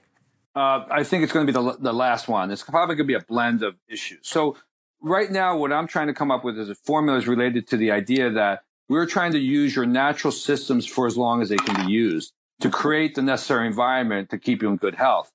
Uh, 0.56 0.84
I 0.90 1.04
think 1.04 1.22
it's 1.22 1.32
going 1.32 1.46
to 1.46 1.52
be 1.52 1.56
the, 1.56 1.76
the 1.78 1.92
last 1.92 2.26
one. 2.26 2.50
It's 2.50 2.64
probably 2.64 2.96
going 2.96 3.06
to 3.06 3.12
be 3.12 3.14
a 3.14 3.24
blend 3.24 3.62
of 3.62 3.76
issues. 3.88 4.20
So 4.22 4.56
right 5.00 5.30
now, 5.30 5.56
what 5.56 5.72
I'm 5.72 5.86
trying 5.86 6.08
to 6.08 6.14
come 6.14 6.32
up 6.32 6.44
with 6.44 6.58
is 6.58 6.68
a 6.68 6.74
formula 6.74 7.18
is 7.18 7.28
related 7.28 7.68
to 7.68 7.76
the 7.76 7.92
idea 7.92 8.30
that 8.30 8.62
we're 8.88 9.06
trying 9.06 9.32
to 9.32 9.38
use 9.38 9.76
your 9.76 9.86
natural 9.86 10.32
systems 10.32 10.86
for 10.86 11.06
as 11.06 11.16
long 11.16 11.42
as 11.42 11.50
they 11.50 11.56
can 11.56 11.86
be 11.86 11.92
used 11.92 12.32
to 12.60 12.70
create 12.70 13.14
the 13.14 13.22
necessary 13.22 13.66
environment 13.66 14.30
to 14.30 14.38
keep 14.38 14.62
you 14.62 14.68
in 14.68 14.76
good 14.76 14.96
health. 14.96 15.32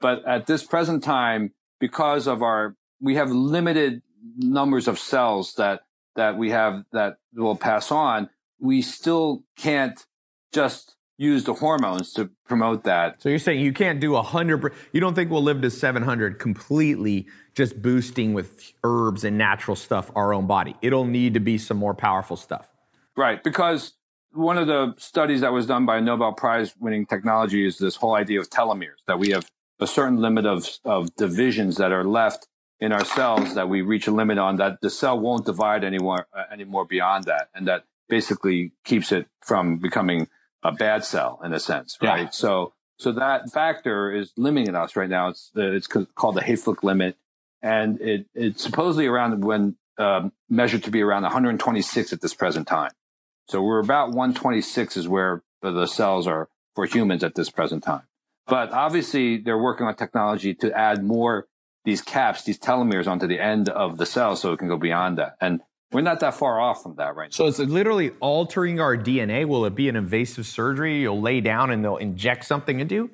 But 0.00 0.26
at 0.26 0.46
this 0.46 0.62
present 0.62 1.02
time, 1.02 1.52
because 1.80 2.26
of 2.26 2.42
our, 2.42 2.76
we 3.00 3.16
have 3.16 3.30
limited 3.30 4.02
numbers 4.36 4.88
of 4.88 4.98
cells 4.98 5.54
that, 5.54 5.82
that 6.16 6.36
we 6.36 6.50
have 6.50 6.84
that 6.92 7.18
will 7.34 7.56
pass 7.56 7.90
on. 7.90 8.28
We 8.60 8.82
still 8.82 9.44
can't 9.56 10.04
just 10.52 10.96
use 11.18 11.44
the 11.44 11.54
hormones 11.54 12.12
to 12.12 12.30
promote 12.46 12.84
that. 12.84 13.22
So 13.22 13.30
you're 13.30 13.38
saying 13.38 13.60
you 13.60 13.72
can't 13.72 14.00
do 14.00 14.16
a 14.16 14.22
hundred, 14.22 14.72
you 14.92 15.00
don't 15.00 15.14
think 15.14 15.30
we'll 15.30 15.42
live 15.42 15.62
to 15.62 15.70
700 15.70 16.38
completely 16.38 17.26
just 17.54 17.80
boosting 17.80 18.34
with 18.34 18.74
herbs 18.84 19.24
and 19.24 19.38
natural 19.38 19.76
stuff 19.76 20.10
our 20.14 20.34
own 20.34 20.46
body. 20.46 20.76
It'll 20.82 21.06
need 21.06 21.34
to 21.34 21.40
be 21.40 21.56
some 21.56 21.78
more 21.78 21.94
powerful 21.94 22.36
stuff. 22.36 22.70
Right. 23.16 23.42
Because 23.42 23.94
one 24.36 24.58
of 24.58 24.66
the 24.66 24.94
studies 24.98 25.40
that 25.40 25.52
was 25.52 25.66
done 25.66 25.86
by 25.86 25.98
a 25.98 26.00
Nobel 26.00 26.32
Prize 26.32 26.74
winning 26.78 27.06
technology 27.06 27.66
is 27.66 27.78
this 27.78 27.96
whole 27.96 28.14
idea 28.14 28.40
of 28.40 28.50
telomeres, 28.50 29.04
that 29.06 29.18
we 29.18 29.30
have 29.30 29.50
a 29.80 29.86
certain 29.86 30.18
limit 30.18 30.46
of, 30.46 30.68
of 30.84 31.14
divisions 31.16 31.76
that 31.76 31.92
are 31.92 32.04
left 32.04 32.46
in 32.80 32.92
our 32.92 33.04
cells 33.04 33.54
that 33.54 33.68
we 33.68 33.82
reach 33.82 34.06
a 34.06 34.10
limit 34.10 34.38
on 34.38 34.56
that 34.56 34.80
the 34.82 34.90
cell 34.90 35.18
won't 35.18 35.46
divide 35.46 35.82
anymore, 35.82 36.26
uh, 36.36 36.42
anymore 36.52 36.84
beyond 36.84 37.24
that. 37.24 37.48
And 37.54 37.66
that 37.68 37.84
basically 38.08 38.72
keeps 38.84 39.12
it 39.12 39.26
from 39.40 39.78
becoming 39.78 40.28
a 40.62 40.72
bad 40.72 41.04
cell 41.04 41.40
in 41.42 41.52
a 41.52 41.60
sense, 41.60 41.96
right? 42.02 42.24
Yeah. 42.24 42.30
So, 42.30 42.74
so 42.98 43.12
that 43.12 43.50
factor 43.50 44.12
is 44.12 44.32
limiting 44.36 44.74
us 44.74 44.96
right 44.96 45.08
now. 45.08 45.28
It's, 45.28 45.50
it's 45.54 45.86
called 45.86 46.36
the 46.36 46.42
Hayflick 46.42 46.82
limit. 46.82 47.16
And 47.62 48.00
it, 48.00 48.26
it's 48.34 48.62
supposedly 48.62 49.06
around 49.06 49.42
when 49.44 49.76
um, 49.98 50.32
measured 50.48 50.84
to 50.84 50.90
be 50.90 51.02
around 51.02 51.22
126 51.22 52.12
at 52.12 52.20
this 52.20 52.34
present 52.34 52.68
time. 52.68 52.90
So 53.46 53.62
we're 53.62 53.78
about 53.78 54.08
126 54.08 54.96
is 54.96 55.08
where 55.08 55.42
the 55.62 55.86
cells 55.86 56.26
are 56.26 56.48
for 56.74 56.84
humans 56.84 57.24
at 57.24 57.34
this 57.34 57.50
present 57.50 57.82
time. 57.82 58.02
But 58.46 58.72
obviously 58.72 59.38
they're 59.38 59.58
working 59.58 59.86
on 59.86 59.94
technology 59.96 60.54
to 60.54 60.76
add 60.76 61.02
more 61.02 61.48
these 61.84 62.02
caps, 62.02 62.42
these 62.42 62.58
telomeres 62.58 63.06
onto 63.06 63.26
the 63.26 63.40
end 63.40 63.68
of 63.68 63.96
the 63.98 64.06
cell 64.06 64.36
so 64.36 64.52
it 64.52 64.58
can 64.58 64.68
go 64.68 64.76
beyond 64.76 65.18
that. 65.18 65.36
And 65.40 65.60
we're 65.92 66.00
not 66.00 66.20
that 66.20 66.34
far 66.34 66.60
off 66.60 66.82
from 66.82 66.96
that 66.96 67.14
right 67.14 67.32
so 67.32 67.44
now. 67.44 67.48
it's 67.48 67.58
literally 67.58 68.10
altering 68.20 68.80
our 68.80 68.96
DNA. 68.96 69.46
Will 69.46 69.64
it 69.64 69.74
be 69.74 69.88
an 69.88 69.96
invasive 69.96 70.46
surgery? 70.46 71.00
You'll 71.00 71.20
lay 71.20 71.40
down 71.40 71.70
and 71.70 71.84
they'll 71.84 71.96
inject 71.96 72.44
something 72.44 72.80
into 72.80 72.94
you? 72.94 73.10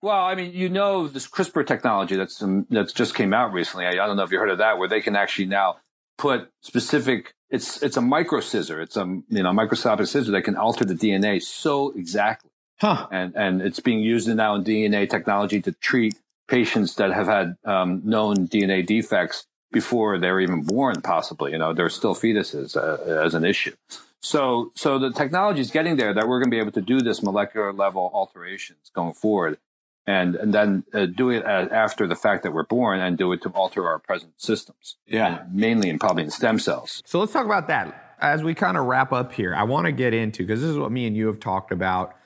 Well, 0.00 0.24
I 0.24 0.34
mean, 0.34 0.52
you 0.52 0.68
know, 0.68 1.06
this 1.06 1.28
CRISPR 1.28 1.66
technology 1.66 2.16
that's 2.16 2.42
um, 2.42 2.66
that's 2.70 2.92
just 2.92 3.14
came 3.14 3.32
out 3.32 3.52
recently. 3.52 3.86
I, 3.86 3.90
I, 3.90 4.06
don't 4.06 4.16
know 4.16 4.24
if 4.24 4.32
you 4.32 4.38
heard 4.38 4.50
of 4.50 4.58
that, 4.58 4.78
where 4.78 4.88
they 4.88 5.00
can 5.00 5.14
actually 5.14 5.46
now 5.46 5.76
put 6.18 6.50
specific. 6.60 7.34
It's 7.50 7.82
it's 7.82 7.96
a 7.96 8.00
micro 8.00 8.40
scissor. 8.40 8.80
It's 8.80 8.96
a 8.96 9.04
you 9.28 9.42
know 9.42 9.52
microscopic 9.52 10.06
scissor 10.06 10.30
that 10.32 10.42
can 10.42 10.56
alter 10.56 10.84
the 10.84 10.94
DNA 10.94 11.42
so 11.42 11.92
exactly. 11.92 12.50
Huh. 12.80 13.06
And 13.10 13.34
and 13.36 13.62
it's 13.62 13.80
being 13.80 14.00
used 14.00 14.28
now 14.28 14.54
in 14.54 14.64
DNA 14.64 15.08
technology 15.08 15.60
to 15.62 15.72
treat 15.72 16.14
patients 16.48 16.96
that 16.96 17.12
have 17.12 17.26
had 17.26 17.56
um, 17.64 18.02
known 18.04 18.48
DNA 18.48 18.84
defects 18.84 19.46
before 19.72 20.18
they're 20.18 20.40
even 20.40 20.62
born, 20.62 21.00
possibly. 21.00 21.52
You 21.52 21.58
know, 21.58 21.72
they're 21.72 21.88
still 21.88 22.14
fetuses 22.14 22.76
uh, 22.76 23.24
as 23.24 23.34
an 23.34 23.44
issue. 23.44 23.74
So, 24.20 24.70
so 24.76 24.98
the 24.98 25.10
technology 25.10 25.60
is 25.60 25.70
getting 25.70 25.96
there 25.96 26.14
that 26.14 26.28
we're 26.28 26.38
going 26.38 26.50
to 26.50 26.54
be 26.54 26.60
able 26.60 26.72
to 26.72 26.80
do 26.80 27.00
this 27.00 27.22
molecular 27.22 27.72
level 27.72 28.10
alterations 28.14 28.90
going 28.94 29.14
forward, 29.14 29.58
and 30.06 30.34
and 30.36 30.52
then 30.52 30.84
uh, 30.92 31.06
do 31.06 31.30
it 31.30 31.44
after 31.44 32.06
the 32.06 32.16
fact 32.16 32.42
that 32.42 32.52
we're 32.52 32.64
born, 32.64 33.00
and 33.00 33.16
do 33.16 33.32
it 33.32 33.42
to 33.42 33.48
alter 33.50 33.86
our 33.86 33.98
present 33.98 34.32
systems. 34.40 34.96
Yeah, 35.06 35.44
mainly 35.50 35.90
and 35.90 36.00
probably 36.00 36.24
in 36.24 36.30
stem 36.30 36.58
cells. 36.58 37.02
So 37.06 37.20
let's 37.20 37.32
talk 37.32 37.46
about 37.46 37.68
that 37.68 38.16
as 38.20 38.42
we 38.42 38.54
kind 38.54 38.76
of 38.76 38.86
wrap 38.86 39.12
up 39.12 39.32
here. 39.32 39.54
I 39.54 39.64
want 39.64 39.86
to 39.86 39.92
get 39.92 40.14
into 40.14 40.44
because 40.44 40.60
this 40.60 40.70
is 40.70 40.78
what 40.78 40.90
me 40.92 41.06
and 41.06 41.16
you 41.16 41.26
have 41.26 41.40
talked 41.40 41.72
about 41.72 42.16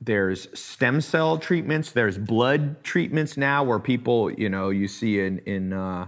there's 0.00 0.48
stem 0.58 1.00
cell 1.00 1.38
treatments 1.38 1.92
there's 1.92 2.18
blood 2.18 2.82
treatments 2.84 3.36
now 3.36 3.64
where 3.64 3.78
people 3.78 4.30
you 4.30 4.48
know 4.48 4.70
you 4.70 4.86
see 4.86 5.20
in 5.20 5.38
in 5.40 5.72
uh, 5.72 6.06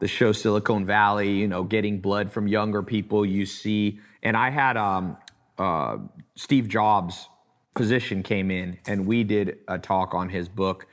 the 0.00 0.08
show 0.08 0.32
silicon 0.32 0.84
valley 0.86 1.32
you 1.32 1.46
know 1.46 1.62
getting 1.62 2.00
blood 2.00 2.30
from 2.30 2.46
younger 2.48 2.82
people 2.82 3.26
you 3.26 3.44
see 3.44 3.98
and 4.22 4.36
i 4.36 4.48
had 4.50 4.76
um, 4.76 5.16
uh, 5.58 5.98
steve 6.34 6.68
jobs 6.68 7.28
physician 7.76 8.22
came 8.22 8.50
in 8.50 8.78
and 8.86 9.06
we 9.06 9.24
did 9.24 9.58
a 9.68 9.78
talk 9.78 10.14
on 10.14 10.28
his 10.28 10.48
book 10.48 10.86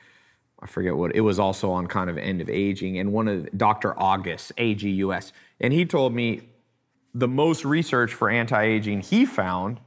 i 0.61 0.65
forget 0.65 0.95
what 0.95 1.15
it 1.15 1.21
was 1.21 1.39
also 1.39 1.71
on 1.71 1.87
kind 1.87 2.09
of 2.09 2.17
end 2.17 2.41
of 2.41 2.49
aging 2.49 2.99
and 2.99 3.11
one 3.11 3.27
of 3.27 3.47
dr 3.57 3.93
august 3.97 4.51
agus 4.57 5.31
and 5.59 5.73
he 5.73 5.85
told 5.85 6.13
me 6.13 6.41
the 7.13 7.27
most 7.27 7.63
research 7.63 8.13
for 8.13 8.29
anti-aging 8.29 9.01
he 9.01 9.25
found 9.25 9.79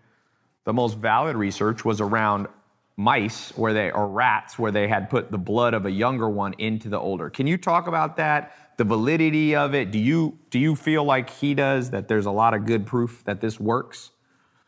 the 0.64 0.72
most 0.72 0.98
valid 0.98 1.36
research 1.36 1.84
was 1.84 2.00
around 2.00 2.48
mice 2.96 3.56
where 3.56 3.72
they 3.72 3.90
or 3.90 4.08
rats 4.08 4.58
where 4.58 4.72
they 4.72 4.88
had 4.88 5.10
put 5.10 5.30
the 5.30 5.38
blood 5.38 5.74
of 5.74 5.86
a 5.86 5.90
younger 5.90 6.28
one 6.28 6.54
into 6.58 6.88
the 6.88 6.98
older. 6.98 7.28
Can 7.28 7.46
you 7.46 7.58
talk 7.58 7.86
about 7.86 8.16
that? 8.16 8.52
The 8.78 8.84
validity 8.84 9.54
of 9.54 9.74
it? 9.74 9.90
Do 9.90 9.98
you 9.98 10.38
do 10.50 10.58
you 10.58 10.74
feel 10.74 11.04
like 11.04 11.30
he 11.30 11.54
does 11.54 11.90
that 11.90 12.08
there's 12.08 12.26
a 12.26 12.30
lot 12.30 12.54
of 12.54 12.64
good 12.64 12.86
proof 12.86 13.22
that 13.24 13.40
this 13.40 13.60
works? 13.60 14.10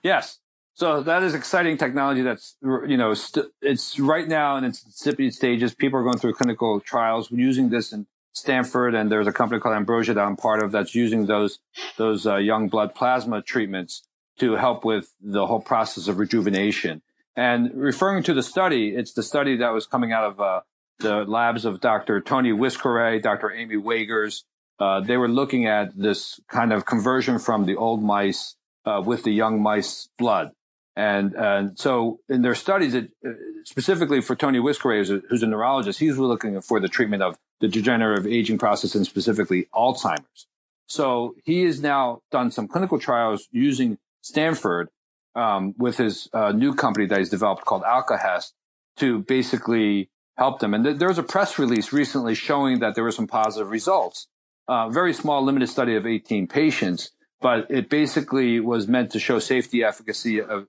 Yes. 0.02 0.38
So 0.78 1.02
that 1.02 1.24
is 1.24 1.34
exciting 1.34 1.76
technology 1.76 2.22
that's 2.22 2.54
you 2.62 2.96
know 2.96 3.12
st- 3.12 3.46
it's 3.60 3.98
right 3.98 4.28
now 4.28 4.56
in 4.58 4.62
its 4.62 4.84
incipient 4.84 5.34
stages. 5.34 5.74
People 5.74 5.98
are 5.98 6.04
going 6.04 6.18
through 6.18 6.34
clinical 6.34 6.78
trials 6.78 7.32
using 7.32 7.70
this 7.70 7.92
in 7.92 8.06
Stanford, 8.32 8.94
and 8.94 9.10
there's 9.10 9.26
a 9.26 9.32
company 9.32 9.60
called 9.60 9.74
Ambrosia 9.74 10.14
that 10.14 10.24
I'm 10.24 10.36
part 10.36 10.62
of 10.62 10.70
that's 10.70 10.94
using 10.94 11.26
those 11.26 11.58
those 11.96 12.28
uh, 12.28 12.36
young 12.36 12.68
blood 12.68 12.94
plasma 12.94 13.42
treatments 13.42 14.04
to 14.38 14.52
help 14.52 14.84
with 14.84 15.12
the 15.20 15.48
whole 15.48 15.60
process 15.60 16.06
of 16.06 16.20
rejuvenation. 16.20 17.02
And 17.34 17.74
referring 17.74 18.22
to 18.22 18.32
the 18.32 18.44
study, 18.44 18.94
it's 18.94 19.14
the 19.14 19.24
study 19.24 19.56
that 19.56 19.70
was 19.70 19.84
coming 19.84 20.12
out 20.12 20.26
of 20.30 20.40
uh, 20.40 20.60
the 21.00 21.24
labs 21.24 21.64
of 21.64 21.80
Dr. 21.80 22.20
Tony 22.20 22.52
Wyss-Coray, 22.52 23.18
Dr. 23.18 23.50
Amy 23.50 23.78
Wagers. 23.78 24.44
Uh, 24.78 25.00
they 25.00 25.16
were 25.16 25.28
looking 25.28 25.66
at 25.66 25.98
this 25.98 26.38
kind 26.46 26.72
of 26.72 26.86
conversion 26.86 27.40
from 27.40 27.66
the 27.66 27.74
old 27.74 28.00
mice 28.00 28.54
uh, 28.86 29.02
with 29.04 29.24
the 29.24 29.32
young 29.32 29.60
mice 29.60 30.08
blood. 30.16 30.52
And, 30.98 31.34
and 31.34 31.78
so 31.78 32.18
in 32.28 32.42
their 32.42 32.56
studies, 32.56 32.92
it, 32.92 33.12
uh, 33.24 33.30
specifically 33.62 34.20
for 34.20 34.34
Tony 34.34 34.58
Wyss-Coray, 34.58 34.98
who's 34.98 35.10
a, 35.10 35.22
who's 35.28 35.44
a 35.44 35.46
neurologist, 35.46 36.00
he's 36.00 36.18
looking 36.18 36.60
for 36.60 36.80
the 36.80 36.88
treatment 36.88 37.22
of 37.22 37.38
the 37.60 37.68
degenerative 37.68 38.26
aging 38.26 38.58
process 38.58 38.96
and 38.96 39.06
specifically 39.06 39.68
Alzheimer's. 39.72 40.48
So 40.88 41.36
he 41.44 41.62
has 41.62 41.80
now 41.80 42.22
done 42.32 42.50
some 42.50 42.66
clinical 42.66 42.98
trials 42.98 43.46
using 43.52 43.98
Stanford 44.22 44.88
um, 45.36 45.72
with 45.78 45.98
his 45.98 46.28
uh, 46.32 46.50
new 46.50 46.74
company 46.74 47.06
that 47.06 47.18
he's 47.20 47.30
developed 47.30 47.64
called 47.64 47.84
Alkahest 47.84 48.54
to 48.96 49.20
basically 49.20 50.10
help 50.36 50.58
them. 50.58 50.74
And 50.74 50.82
th- 50.82 50.98
there 50.98 51.06
was 51.06 51.18
a 51.18 51.22
press 51.22 51.60
release 51.60 51.92
recently 51.92 52.34
showing 52.34 52.80
that 52.80 52.96
there 52.96 53.04
were 53.04 53.12
some 53.12 53.28
positive 53.28 53.70
results. 53.70 54.26
Uh, 54.66 54.88
very 54.88 55.14
small, 55.14 55.44
limited 55.44 55.68
study 55.68 55.94
of 55.94 56.06
18 56.06 56.48
patients, 56.48 57.12
but 57.40 57.70
it 57.70 57.88
basically 57.88 58.58
was 58.58 58.88
meant 58.88 59.12
to 59.12 59.20
show 59.20 59.38
safety, 59.38 59.84
efficacy 59.84 60.42
of 60.42 60.66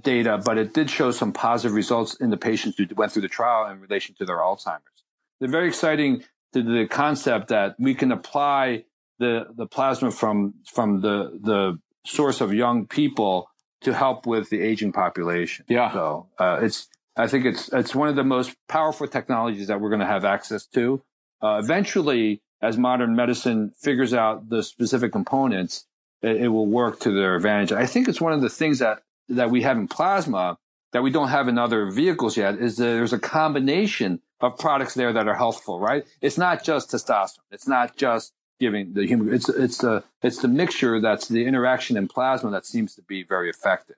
data, 0.00 0.40
but 0.44 0.58
it 0.58 0.74
did 0.74 0.90
show 0.90 1.10
some 1.10 1.32
positive 1.32 1.74
results 1.74 2.14
in 2.14 2.30
the 2.30 2.36
patients 2.36 2.76
who 2.78 2.86
went 2.94 3.12
through 3.12 3.22
the 3.22 3.28
trial 3.28 3.70
in 3.70 3.80
relation 3.80 4.14
to 4.16 4.24
their 4.24 4.38
Alzheimer's. 4.38 5.04
They're 5.40 5.50
very 5.50 5.68
exciting 5.68 6.24
to 6.52 6.62
the 6.62 6.86
concept 6.86 7.48
that 7.48 7.76
we 7.78 7.94
can 7.94 8.12
apply 8.12 8.84
the, 9.18 9.46
the 9.54 9.66
plasma 9.66 10.10
from, 10.10 10.54
from 10.72 11.00
the, 11.00 11.38
the 11.42 11.78
source 12.04 12.40
of 12.40 12.52
young 12.52 12.86
people 12.86 13.48
to 13.82 13.94
help 13.94 14.26
with 14.26 14.50
the 14.50 14.60
aging 14.60 14.92
population. 14.92 15.64
Yeah. 15.68 15.92
So 15.92 16.28
uh, 16.38 16.60
it's 16.62 16.88
I 17.16 17.26
think 17.26 17.44
it's 17.44 17.68
it's 17.72 17.94
one 17.94 18.08
of 18.08 18.16
the 18.16 18.24
most 18.24 18.56
powerful 18.68 19.06
technologies 19.06 19.66
that 19.66 19.80
we're 19.80 19.90
going 19.90 20.00
to 20.00 20.06
have 20.06 20.24
access 20.24 20.66
to. 20.68 21.02
Uh, 21.42 21.60
eventually, 21.62 22.42
as 22.62 22.78
modern 22.78 23.14
medicine 23.14 23.72
figures 23.78 24.14
out 24.14 24.48
the 24.48 24.62
specific 24.62 25.12
components, 25.12 25.86
it, 26.22 26.36
it, 26.42 26.48
will 26.48 26.66
work 26.66 27.00
to 27.00 27.10
their 27.10 27.34
advantage. 27.34 27.72
I 27.72 27.86
think 27.86 28.08
it's 28.08 28.20
one 28.20 28.32
of 28.32 28.40
the 28.40 28.48
things 28.48 28.78
that 28.78 29.02
that 29.28 29.50
we 29.50 29.62
have 29.62 29.78
in 29.78 29.88
plasma 29.88 30.58
that 30.92 31.02
we 31.02 31.10
don't 31.10 31.28
have 31.28 31.48
in 31.48 31.58
other 31.58 31.90
vehicles 31.90 32.36
yet 32.36 32.56
is 32.56 32.76
that 32.76 32.84
there's 32.84 33.12
a 33.12 33.18
combination 33.18 34.20
of 34.40 34.58
products 34.58 34.94
there 34.94 35.12
that 35.12 35.26
are 35.26 35.34
healthful, 35.34 35.80
right? 35.80 36.04
It's 36.20 36.36
not 36.36 36.64
just 36.64 36.90
testosterone. 36.90 37.38
It's 37.50 37.66
not 37.66 37.96
just 37.96 38.34
giving 38.60 38.92
the 38.92 39.06
human. 39.06 39.32
It's 39.34 39.48
it's 39.48 39.78
the 39.78 40.04
it's 40.22 40.40
the 40.42 40.48
mixture 40.48 41.00
that's 41.00 41.28
the 41.28 41.46
interaction 41.46 41.96
in 41.96 42.08
plasma 42.08 42.50
that 42.50 42.66
seems 42.66 42.94
to 42.96 43.02
be 43.02 43.22
very 43.22 43.48
effective 43.48 43.96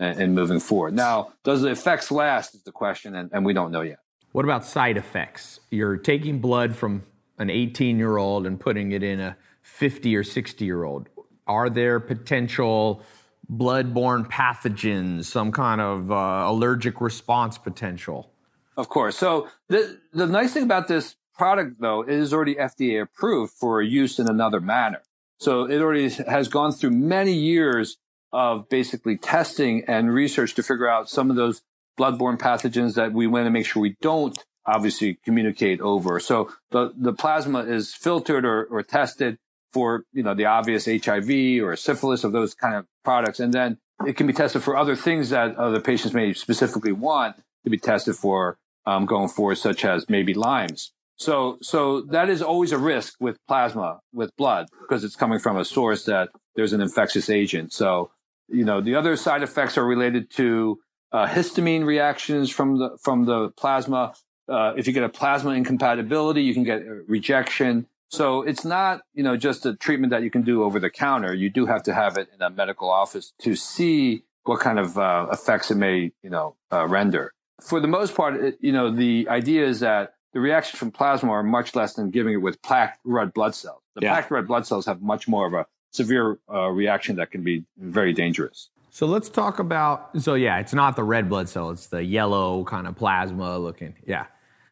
in, 0.00 0.20
in 0.20 0.34
moving 0.34 0.60
forward. 0.60 0.94
Now, 0.94 1.32
does 1.44 1.62
the 1.62 1.70
effects 1.70 2.10
last? 2.10 2.54
Is 2.54 2.62
the 2.62 2.72
question, 2.72 3.14
and, 3.14 3.30
and 3.32 3.44
we 3.44 3.52
don't 3.52 3.70
know 3.70 3.82
yet. 3.82 3.98
What 4.32 4.44
about 4.44 4.64
side 4.64 4.96
effects? 4.96 5.60
You're 5.70 5.96
taking 5.96 6.40
blood 6.40 6.74
from 6.74 7.02
an 7.38 7.50
18 7.50 7.98
year 7.98 8.16
old 8.16 8.46
and 8.46 8.58
putting 8.58 8.92
it 8.92 9.02
in 9.02 9.20
a 9.20 9.36
50 9.62 10.16
or 10.16 10.24
60 10.24 10.64
year 10.64 10.84
old. 10.84 11.08
Are 11.46 11.68
there 11.68 12.00
potential 12.00 13.02
blood-borne 13.48 14.24
pathogens, 14.24 15.24
some 15.24 15.52
kind 15.52 15.80
of 15.80 16.10
uh, 16.10 16.44
allergic 16.46 17.00
response 17.00 17.58
potential? 17.58 18.30
Of 18.76 18.88
course. 18.88 19.16
So 19.16 19.48
the 19.68 20.00
the 20.12 20.26
nice 20.26 20.54
thing 20.54 20.62
about 20.62 20.88
this 20.88 21.16
product, 21.34 21.80
though, 21.80 22.02
is 22.02 22.32
already 22.32 22.54
FDA 22.54 23.02
approved 23.02 23.52
for 23.52 23.82
use 23.82 24.18
in 24.18 24.28
another 24.28 24.60
manner. 24.60 25.02
So 25.38 25.68
it 25.68 25.80
already 25.80 26.08
has 26.08 26.48
gone 26.48 26.72
through 26.72 26.92
many 26.92 27.32
years 27.32 27.98
of 28.32 28.68
basically 28.68 29.18
testing 29.18 29.84
and 29.86 30.12
research 30.12 30.54
to 30.54 30.62
figure 30.62 30.88
out 30.88 31.10
some 31.10 31.30
of 31.30 31.36
those 31.36 31.62
bloodborne 31.98 32.38
pathogens 32.38 32.94
that 32.94 33.12
we 33.12 33.26
want 33.26 33.46
to 33.46 33.50
make 33.50 33.66
sure 33.66 33.82
we 33.82 33.96
don't 34.00 34.38
obviously 34.64 35.18
communicate 35.24 35.80
over. 35.80 36.20
So 36.20 36.52
the, 36.70 36.92
the 36.96 37.12
plasma 37.12 37.60
is 37.64 37.92
filtered 37.92 38.44
or, 38.44 38.64
or 38.64 38.82
tested 38.82 39.38
for, 39.72 40.04
you 40.12 40.22
know, 40.22 40.34
the 40.34 40.46
obvious 40.46 40.86
HIV 40.86 41.62
or 41.62 41.76
syphilis 41.76 42.24
of 42.24 42.32
those 42.32 42.54
kind 42.54 42.74
of 42.74 42.86
products. 43.04 43.40
And 43.40 43.52
then 43.52 43.78
it 44.06 44.16
can 44.16 44.26
be 44.26 44.32
tested 44.32 44.62
for 44.62 44.76
other 44.76 44.96
things 44.96 45.30
that 45.30 45.56
other 45.56 45.80
patients 45.80 46.12
may 46.12 46.32
specifically 46.32 46.92
want 46.92 47.36
to 47.64 47.70
be 47.70 47.78
tested 47.78 48.16
for 48.16 48.58
um, 48.86 49.06
going 49.06 49.28
forward, 49.28 49.56
such 49.56 49.84
as 49.84 50.08
maybe 50.08 50.34
Lyme's. 50.34 50.92
So, 51.16 51.58
so 51.62 52.00
that 52.02 52.28
is 52.28 52.42
always 52.42 52.72
a 52.72 52.78
risk 52.78 53.14
with 53.20 53.38
plasma, 53.46 54.00
with 54.12 54.34
blood, 54.36 54.66
because 54.80 55.04
it's 55.04 55.14
coming 55.14 55.38
from 55.38 55.56
a 55.56 55.64
source 55.64 56.04
that 56.04 56.30
there's 56.56 56.72
an 56.72 56.80
infectious 56.80 57.30
agent. 57.30 57.72
So 57.72 58.10
you 58.52 58.64
know, 58.64 58.80
the 58.80 58.94
other 58.94 59.16
side 59.16 59.42
effects 59.42 59.78
are 59.78 59.84
related 59.84 60.30
to 60.32 60.78
uh, 61.10 61.26
histamine 61.26 61.84
reactions 61.84 62.50
from 62.50 62.78
the 62.78 62.96
from 63.00 63.24
the 63.24 63.50
plasma. 63.50 64.14
Uh, 64.48 64.74
if 64.76 64.86
you 64.86 64.92
get 64.92 65.02
a 65.02 65.08
plasma 65.08 65.50
incompatibility, 65.50 66.42
you 66.42 66.54
can 66.54 66.64
get 66.64 66.82
rejection. 67.08 67.86
So 68.12 68.42
it's 68.42 68.62
not, 68.62 69.00
you 69.14 69.22
know, 69.22 69.38
just 69.38 69.64
a 69.64 69.74
treatment 69.74 70.10
that 70.10 70.22
you 70.22 70.30
can 70.30 70.42
do 70.42 70.64
over 70.64 70.78
the 70.78 70.90
counter. 70.90 71.32
You 71.32 71.48
do 71.48 71.64
have 71.64 71.82
to 71.84 71.94
have 71.94 72.18
it 72.18 72.28
in 72.34 72.42
a 72.42 72.50
medical 72.50 72.90
office 72.90 73.32
to 73.40 73.56
see 73.56 74.24
what 74.44 74.60
kind 74.60 74.78
of 74.78 74.98
uh, 74.98 75.28
effects 75.32 75.70
it 75.70 75.76
may, 75.76 76.12
you 76.22 76.28
know, 76.28 76.54
uh, 76.70 76.86
render. 76.86 77.32
For 77.62 77.80
the 77.80 77.88
most 77.88 78.14
part, 78.14 78.36
it, 78.36 78.58
you 78.60 78.70
know, 78.70 78.90
the 78.90 79.26
idea 79.30 79.64
is 79.64 79.80
that 79.80 80.12
the 80.34 80.40
reactions 80.40 80.78
from 80.78 80.90
plasma 80.90 81.30
are 81.30 81.42
much 81.42 81.74
less 81.74 81.94
than 81.94 82.10
giving 82.10 82.34
it 82.34 82.42
with 82.42 82.60
packed 82.60 83.00
red 83.04 83.32
blood 83.32 83.54
cells. 83.54 83.80
The 83.94 84.02
yeah. 84.02 84.14
packed 84.14 84.30
red 84.30 84.46
blood 84.46 84.66
cells 84.66 84.84
have 84.84 85.00
much 85.00 85.26
more 85.26 85.46
of 85.46 85.54
a 85.54 85.66
severe 85.90 86.38
uh, 86.52 86.68
reaction 86.68 87.16
that 87.16 87.30
can 87.30 87.42
be 87.42 87.64
very 87.78 88.12
dangerous. 88.12 88.68
So 88.90 89.06
let's 89.06 89.30
talk 89.30 89.58
about. 89.58 90.20
So 90.20 90.34
yeah, 90.34 90.58
it's 90.58 90.74
not 90.74 90.96
the 90.96 91.04
red 91.04 91.30
blood 91.30 91.48
cell; 91.48 91.70
it's 91.70 91.86
the 91.86 92.04
yellow 92.04 92.62
kind 92.64 92.86
of 92.86 92.94
plasma 92.94 93.58
looking. 93.58 93.94
Yeah. 94.06 94.26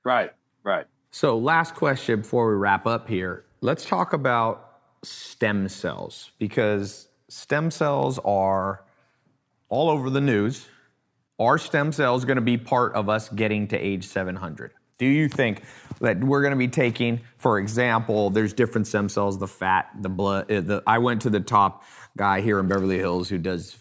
Right. 0.05 0.33
Right. 0.63 0.85
So 1.11 1.37
last 1.37 1.75
question 1.75 2.21
before 2.21 2.49
we 2.49 2.55
wrap 2.55 2.87
up 2.87 3.09
here. 3.09 3.45
Let's 3.61 3.85
talk 3.85 4.13
about 4.13 4.79
stem 5.03 5.69
cells 5.69 6.31
because 6.39 7.09
stem 7.29 7.71
cells 7.73 8.21
are 8.25 8.85
all 9.69 9.91
over 9.91 10.09
the 10.09 10.21
news. 10.21 10.69
Are 11.39 11.59
stem 11.59 11.91
cells 11.91 12.25
going 12.25 12.37
to 12.37 12.43
be 12.43 12.57
part 12.57 12.95
of 12.95 13.09
us 13.09 13.29
getting 13.29 13.67
to 13.69 13.79
age 13.79 14.07
700? 14.07 14.73
Do 14.99 15.07
you 15.07 15.29
think 15.29 15.63
that 16.01 16.23
we're 16.23 16.43
going 16.43 16.53
to 16.53 16.59
be 16.59 16.69
taking, 16.69 17.23
for 17.39 17.59
example, 17.59 18.31
there's 18.31 18.53
different 18.53 18.87
stem 18.87 19.09
cells, 19.09 19.39
the 19.39 19.49
fat, 19.49 19.91
the 20.01 20.11
blood. 20.11 20.51
Uh, 20.51 20.61
the, 20.61 20.83
I 20.87 20.99
went 20.99 21.23
to 21.23 21.31
the 21.31 21.41
top 21.41 21.83
guy 22.17 22.41
here 22.41 22.61
in 22.61 22.69
Beverly 22.69 22.99
Hills 22.99 23.29
who 23.29 23.39
does 23.39 23.77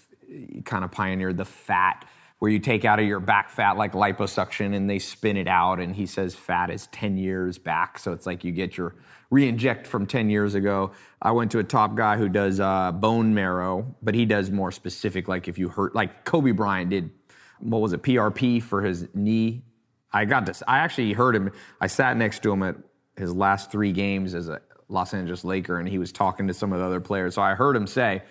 kind 0.65 0.83
of 0.83 0.91
pioneered 0.91 1.37
the 1.37 1.45
fat 1.45 2.05
where 2.39 2.49
you 2.49 2.60
take 2.60 2.86
out 2.86 2.99
of 2.99 3.06
your 3.06 3.19
back 3.19 3.49
fat 3.49 3.78
like 3.78 3.93
liposuction 3.93 4.73
and 4.73 4.89
they 4.89 4.99
spin 4.99 5.38
it 5.38 5.47
out 5.47 5.80
and 5.80 5.95
he 5.95 6.06
says 6.06 6.36
fat 6.36 6.69
is 6.69 6.88
10 6.88 7.17
years 7.17 7.58
back. 7.58 7.99
So 7.99 8.13
it's 8.13 8.25
like 8.25 8.43
you 8.43 8.52
get 8.52 8.78
your 8.78 8.95
re-inject 9.30 9.86
from 9.86 10.08
10 10.08 10.30
years 10.30 10.56
ago. 10.56 10.91
I 11.21 11.32
went 11.32 11.52
to 11.52 11.60
a 11.60 11.63
top 11.63 11.95
guy 11.95 12.17
who 12.17 12.30
does 12.30 12.60
uh, 12.60 12.91
bone 12.91 13.34
marrow 13.34 13.95
but 14.02 14.15
he 14.15 14.25
does 14.25 14.49
more 14.49 14.71
specific 14.71 15.28
like 15.28 15.47
if 15.47 15.58
you 15.58 15.69
hurt 15.69 15.93
like 15.93 16.25
kobe 16.25 16.52
bryant 16.52 16.89
did 16.89 17.12
what 17.60 17.80
was 17.80 17.93
it 17.93 18.02
prp 18.02 18.63
for 18.63 18.82
his 18.82 19.08
knee? 19.13 19.63
I 20.12 20.25
got 20.25 20.45
this 20.45 20.63
i 20.67 20.80
actually 20.80 21.13
heard 21.13 21.36
him 21.36 21.52
i 21.80 21.86
sat 21.86 22.17
next 22.17 22.41
to 22.43 22.52
him 22.52 22.63
at 22.63 22.75
his 23.15 23.32
last 23.34 23.71
three 23.71 23.91
games 23.91 24.34
as 24.34 24.49
a 24.49 24.62
los 24.88 25.13
angeles 25.13 25.43
laker 25.43 25.78
and 25.78 25.88
he 25.88 25.99
was 25.99 26.12
talking 26.12 26.47
to 26.47 26.54
some 26.54 26.73
of 26.73 26.80
the 26.80 26.86
other 26.86 27.02
players. 27.02 27.36
So 27.36 27.43
i 27.43 27.54
heard 27.54 27.75
him 27.75 27.86
say 27.86 28.23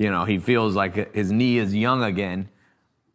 you 0.00 0.10
know, 0.10 0.24
he 0.24 0.38
feels 0.38 0.74
like 0.74 1.14
his 1.14 1.30
knee 1.30 1.58
is 1.58 1.74
young 1.74 2.02
again. 2.02 2.48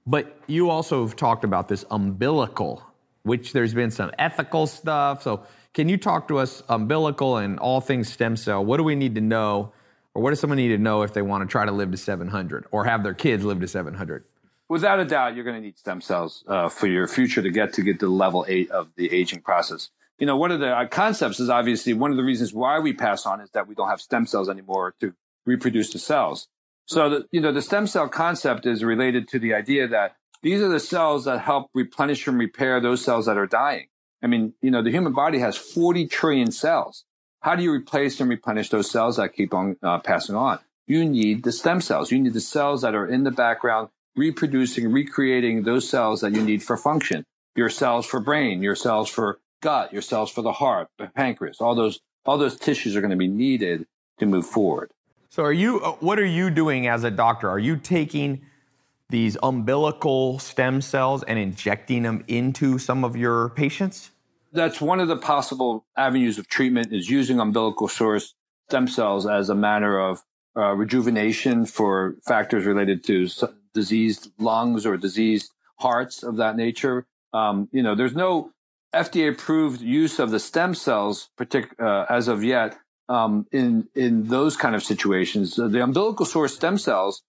But 0.08 0.38
you 0.48 0.70
also 0.70 1.06
have 1.06 1.16
talked 1.16 1.44
about 1.44 1.68
this 1.68 1.84
umbilical, 1.90 2.84
which 3.24 3.54
there's 3.54 3.74
been 3.74 3.92
some 3.92 4.12
ethical 4.20 4.68
stuff. 4.68 5.24
So, 5.24 5.46
can 5.74 5.90
you 5.90 5.98
talk 5.98 6.28
to 6.30 6.38
us 6.38 6.64
umbilical 6.70 7.38
and 7.38 7.60
all 7.60 7.82
things 7.82 8.12
stem 8.12 8.38
cell? 8.38 8.64
What 8.64 8.78
do 8.78 8.84
we 8.84 8.96
need 8.96 9.16
to 9.16 9.22
know, 9.22 9.74
or 10.14 10.22
what 10.22 10.30
does 10.30 10.40
someone 10.40 10.58
need 10.58 10.70
to 10.70 10.78
know 10.78 11.02
if 11.02 11.14
they 11.14 11.22
want 11.22 11.42
to 11.42 11.52
try 11.52 11.66
to 11.66 11.72
live 11.72 11.92
to 11.92 11.98
700 11.98 12.66
or 12.72 12.86
have 12.86 13.04
their 13.04 13.14
kids 13.14 13.44
live 13.44 13.60
to 13.60 13.68
700? 13.68 14.24
Without 14.70 15.00
a 15.00 15.06
doubt, 15.06 15.36
you're 15.36 15.44
going 15.44 15.58
to 15.58 15.62
need 15.62 15.78
stem 15.78 16.02
cells 16.02 16.44
uh, 16.48 16.70
for 16.70 16.88
your 16.88 17.08
future 17.08 17.42
to 17.42 17.52
get 17.52 17.74
to 17.74 17.82
get 17.82 18.00
to 18.00 18.08
level 18.08 18.46
eight 18.48 18.72
of 18.72 18.90
the 18.96 19.12
aging 19.12 19.42
process. 19.42 19.90
You 20.18 20.26
know, 20.26 20.38
one 20.38 20.52
of 20.52 20.60
the 20.60 20.70
uh, 20.70 20.88
concepts 20.88 21.40
is 21.40 21.50
obviously 21.50 21.94
one 21.94 22.12
of 22.12 22.18
the 22.18 22.24
reasons 22.24 22.54
why 22.54 22.80
we 22.80 22.94
pass 22.94 23.26
on 23.26 23.42
is 23.42 23.50
that 23.52 23.68
we 23.68 23.76
don't 23.76 23.90
have 23.90 24.02
stem 24.02 24.26
cells 24.26 24.50
anymore 24.50 24.96
to 25.02 25.14
reproduce 25.46 25.92
the 25.92 26.00
cells. 26.00 26.48
So, 26.88 27.10
the, 27.10 27.26
you 27.32 27.42
know, 27.42 27.52
the 27.52 27.62
stem 27.62 27.88
cell 27.88 28.08
concept 28.08 28.66
is 28.66 28.84
related 28.84 29.28
to 29.30 29.40
the 29.40 29.54
idea 29.54 29.88
that 29.88 30.16
these 30.44 30.62
are 30.62 30.70
the 30.70 30.80
cells 30.80 31.26
that 31.26 31.42
help 31.42 31.72
replenish 31.74 32.28
and 32.28 32.38
repair 32.38 32.80
those 32.80 33.04
cells 33.04 33.26
that 33.26 33.38
are 33.38 33.48
dying. 33.48 33.88
I 34.22 34.28
mean, 34.28 34.54
you 34.62 34.72
know, 34.72 34.84
the 34.84 34.92
human 34.92 35.14
body 35.14 35.40
has 35.40 35.58
40 35.58 36.08
trillion 36.08 36.52
cells. 36.52 37.06
How 37.42 37.56
do 37.56 37.64
you 37.64 37.72
replace 37.72 38.20
and 38.20 38.30
replenish 38.30 38.70
those 38.70 38.90
cells 38.90 39.18
that 39.18 39.34
keep 39.34 39.54
on 39.54 39.78
uh, 39.82 40.00
passing 40.00 40.36
on? 40.36 40.60
You 40.88 41.06
need 41.06 41.44
the 41.44 41.52
stem 41.52 41.82
cells. 41.82 42.12
You 42.12 42.20
need 42.20 42.34
the 42.34 42.42
cells 42.42 42.82
that 42.82 42.96
are 42.96 43.08
in 43.08 43.24
the 43.24 43.32
background, 43.32 43.90
reproducing, 44.16 44.92
recreating 44.92 45.64
those 45.64 45.90
cells 45.90 46.22
that 46.22 46.34
you 46.34 46.42
need 46.42 46.64
for 46.64 46.78
function. 46.78 47.24
Your 47.56 47.70
cells 47.70 48.06
for 48.06 48.20
brain, 48.20 48.62
your 48.62 48.76
cells 48.76 49.10
for 49.10 49.40
gut, 49.62 49.92
your 49.94 50.02
cells 50.02 50.32
for 50.32 50.42
the 50.42 50.54
heart, 50.54 50.90
the 51.00 51.08
pancreas, 51.08 51.62
all 51.62 51.74
those, 51.74 52.00
all 52.26 52.38
those 52.38 52.58
tissues 52.58 52.96
are 52.96 53.02
going 53.02 53.12
to 53.12 53.18
be 53.18 53.28
needed 53.28 53.88
to 54.20 54.26
move 54.26 54.46
forward. 54.46 54.92
So 55.36 55.44
are 55.44 55.52
you 55.52 55.82
uh, 55.82 55.92
what 56.00 56.18
are 56.18 56.26
you 56.26 56.50
doing 56.50 56.88
as 56.88 57.04
a 57.04 57.12
doctor? 57.12 57.50
Are 57.50 57.60
you 57.60 57.76
taking 57.76 58.46
these 59.10 59.36
umbilical 59.44 60.40
stem 60.40 60.80
cells 60.80 61.24
and 61.24 61.38
injecting 61.38 62.04
them 62.04 62.24
into 62.30 62.80
some 62.80 63.04
of 63.04 63.18
your 63.18 63.50
patients? 63.50 64.12
That's 64.54 64.80
one 64.80 65.02
of 65.02 65.10
the 65.10 65.18
possible 65.18 65.86
avenues 65.98 66.38
of 66.38 66.48
treatment 66.48 66.94
is 66.94 67.10
using 67.10 67.42
umbilical 67.42 67.90
source 67.90 68.34
stem 68.70 68.88
cells 68.88 69.28
as 69.28 69.50
a 69.50 69.56
manner 69.56 70.00
of 70.00 70.24
uh, 70.56 70.72
rejuvenation 70.72 71.66
for 71.66 72.16
factors 72.26 72.64
related 72.64 73.04
to 73.04 73.28
diseased 73.74 74.32
lungs 74.40 74.86
or 74.86 74.96
diseased 74.96 75.52
hearts 75.80 76.24
of 76.24 76.38
that 76.38 76.56
nature. 76.56 77.08
Um, 77.34 77.68
you 77.74 77.84
know, 77.84 77.94
there's 77.94 78.16
no 78.16 78.54
FDA 78.94 79.34
approved 79.34 79.82
use 79.82 80.18
of 80.18 80.32
the 80.32 80.40
stem 80.40 80.74
cells 80.74 81.28
partic- 81.38 81.78
uh, 81.78 82.06
as 82.10 82.30
of 82.30 82.42
yet 82.42 82.78
um, 83.10 83.46
in 83.52 83.88
in 83.96 84.28
those 84.28 84.58
kind 84.58 84.76
of 84.76 84.84
situations. 84.84 85.56
The 85.56 85.84
umbilical 85.84 86.26
source 86.26 86.56
stem 86.56 86.78
cells 86.78 87.24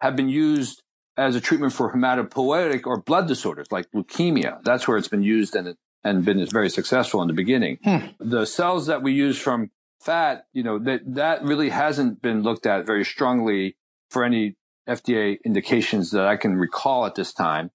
have 0.00 0.16
been 0.16 0.28
used 0.28 0.82
as 1.16 1.34
a 1.34 1.40
treatment 1.40 1.72
for 1.72 1.92
hematopoietic 1.92 2.86
or 2.86 3.00
blood 3.00 3.26
disorders 3.26 3.66
like 3.70 3.90
leukemia. 3.90 4.62
That's 4.62 4.86
where 4.86 4.96
it's 4.96 5.08
been 5.08 5.22
used 5.22 5.54
and 5.56 5.76
and 6.04 6.24
been 6.24 6.44
very 6.46 6.70
successful 6.70 7.20
in 7.22 7.28
the 7.28 7.34
beginning. 7.34 7.78
Hmm. 7.82 8.06
The 8.20 8.46
cells 8.46 8.86
that 8.86 9.02
we 9.02 9.12
use 9.12 9.38
from 9.38 9.70
fat, 10.00 10.46
you 10.52 10.62
know, 10.62 10.78
that 10.78 11.00
that 11.14 11.42
really 11.42 11.70
hasn't 11.70 12.22
been 12.22 12.42
looked 12.42 12.66
at 12.66 12.86
very 12.86 13.04
strongly 13.04 13.76
for 14.10 14.24
any 14.24 14.56
FDA 14.88 15.38
indications 15.44 16.12
that 16.12 16.26
I 16.26 16.36
can 16.36 16.56
recall 16.56 17.04
at 17.04 17.14
this 17.14 17.32
time. 17.32 17.70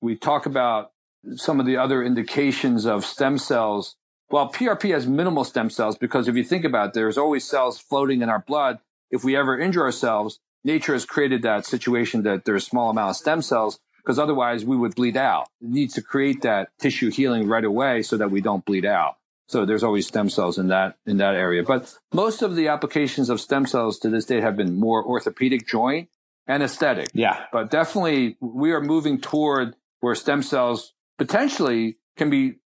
We 0.00 0.16
talk 0.16 0.44
about 0.44 0.92
some 1.36 1.60
of 1.60 1.66
the 1.66 1.76
other 1.76 2.02
indications 2.02 2.84
of 2.84 3.04
stem 3.04 3.38
cells 3.38 3.96
well, 4.30 4.52
PRP 4.52 4.92
has 4.92 5.06
minimal 5.06 5.44
stem 5.44 5.70
cells 5.70 5.96
because 5.96 6.28
if 6.28 6.36
you 6.36 6.44
think 6.44 6.64
about 6.64 6.88
it, 6.88 6.94
there's 6.94 7.18
always 7.18 7.44
cells 7.44 7.78
floating 7.78 8.22
in 8.22 8.28
our 8.28 8.40
blood. 8.40 8.78
If 9.10 9.24
we 9.24 9.36
ever 9.36 9.58
injure 9.58 9.84
ourselves, 9.84 10.40
nature 10.64 10.92
has 10.92 11.04
created 11.04 11.42
that 11.42 11.64
situation 11.64 12.22
that 12.24 12.44
there's 12.44 12.64
a 12.64 12.66
small 12.66 12.90
amount 12.90 13.10
of 13.10 13.16
stem 13.16 13.40
cells 13.42 13.80
because 13.96 14.18
otherwise 14.18 14.64
we 14.64 14.76
would 14.76 14.94
bleed 14.94 15.16
out. 15.16 15.48
It 15.60 15.68
needs 15.68 15.94
to 15.94 16.02
create 16.02 16.42
that 16.42 16.70
tissue 16.78 17.10
healing 17.10 17.48
right 17.48 17.64
away 17.64 18.02
so 18.02 18.16
that 18.16 18.30
we 18.30 18.40
don't 18.40 18.64
bleed 18.64 18.84
out. 18.84 19.16
So 19.48 19.64
there's 19.64 19.82
always 19.82 20.06
stem 20.06 20.28
cells 20.28 20.58
in 20.58 20.68
that 20.68 20.98
in 21.06 21.16
that 21.18 21.34
area. 21.34 21.62
But 21.62 21.94
most 22.12 22.42
of 22.42 22.54
the 22.54 22.68
applications 22.68 23.30
of 23.30 23.40
stem 23.40 23.66
cells 23.66 23.98
to 24.00 24.10
this 24.10 24.26
day 24.26 24.42
have 24.42 24.56
been 24.56 24.78
more 24.78 25.02
orthopedic 25.02 25.66
joint 25.66 26.10
and 26.46 26.62
aesthetic. 26.62 27.08
Yeah. 27.14 27.44
But 27.50 27.70
definitely 27.70 28.36
we 28.40 28.72
are 28.72 28.80
moving 28.82 29.20
toward 29.20 29.74
where 30.00 30.14
stem 30.14 30.42
cells 30.42 30.92
potentially 31.16 31.96
can 32.16 32.28
be 32.28 32.56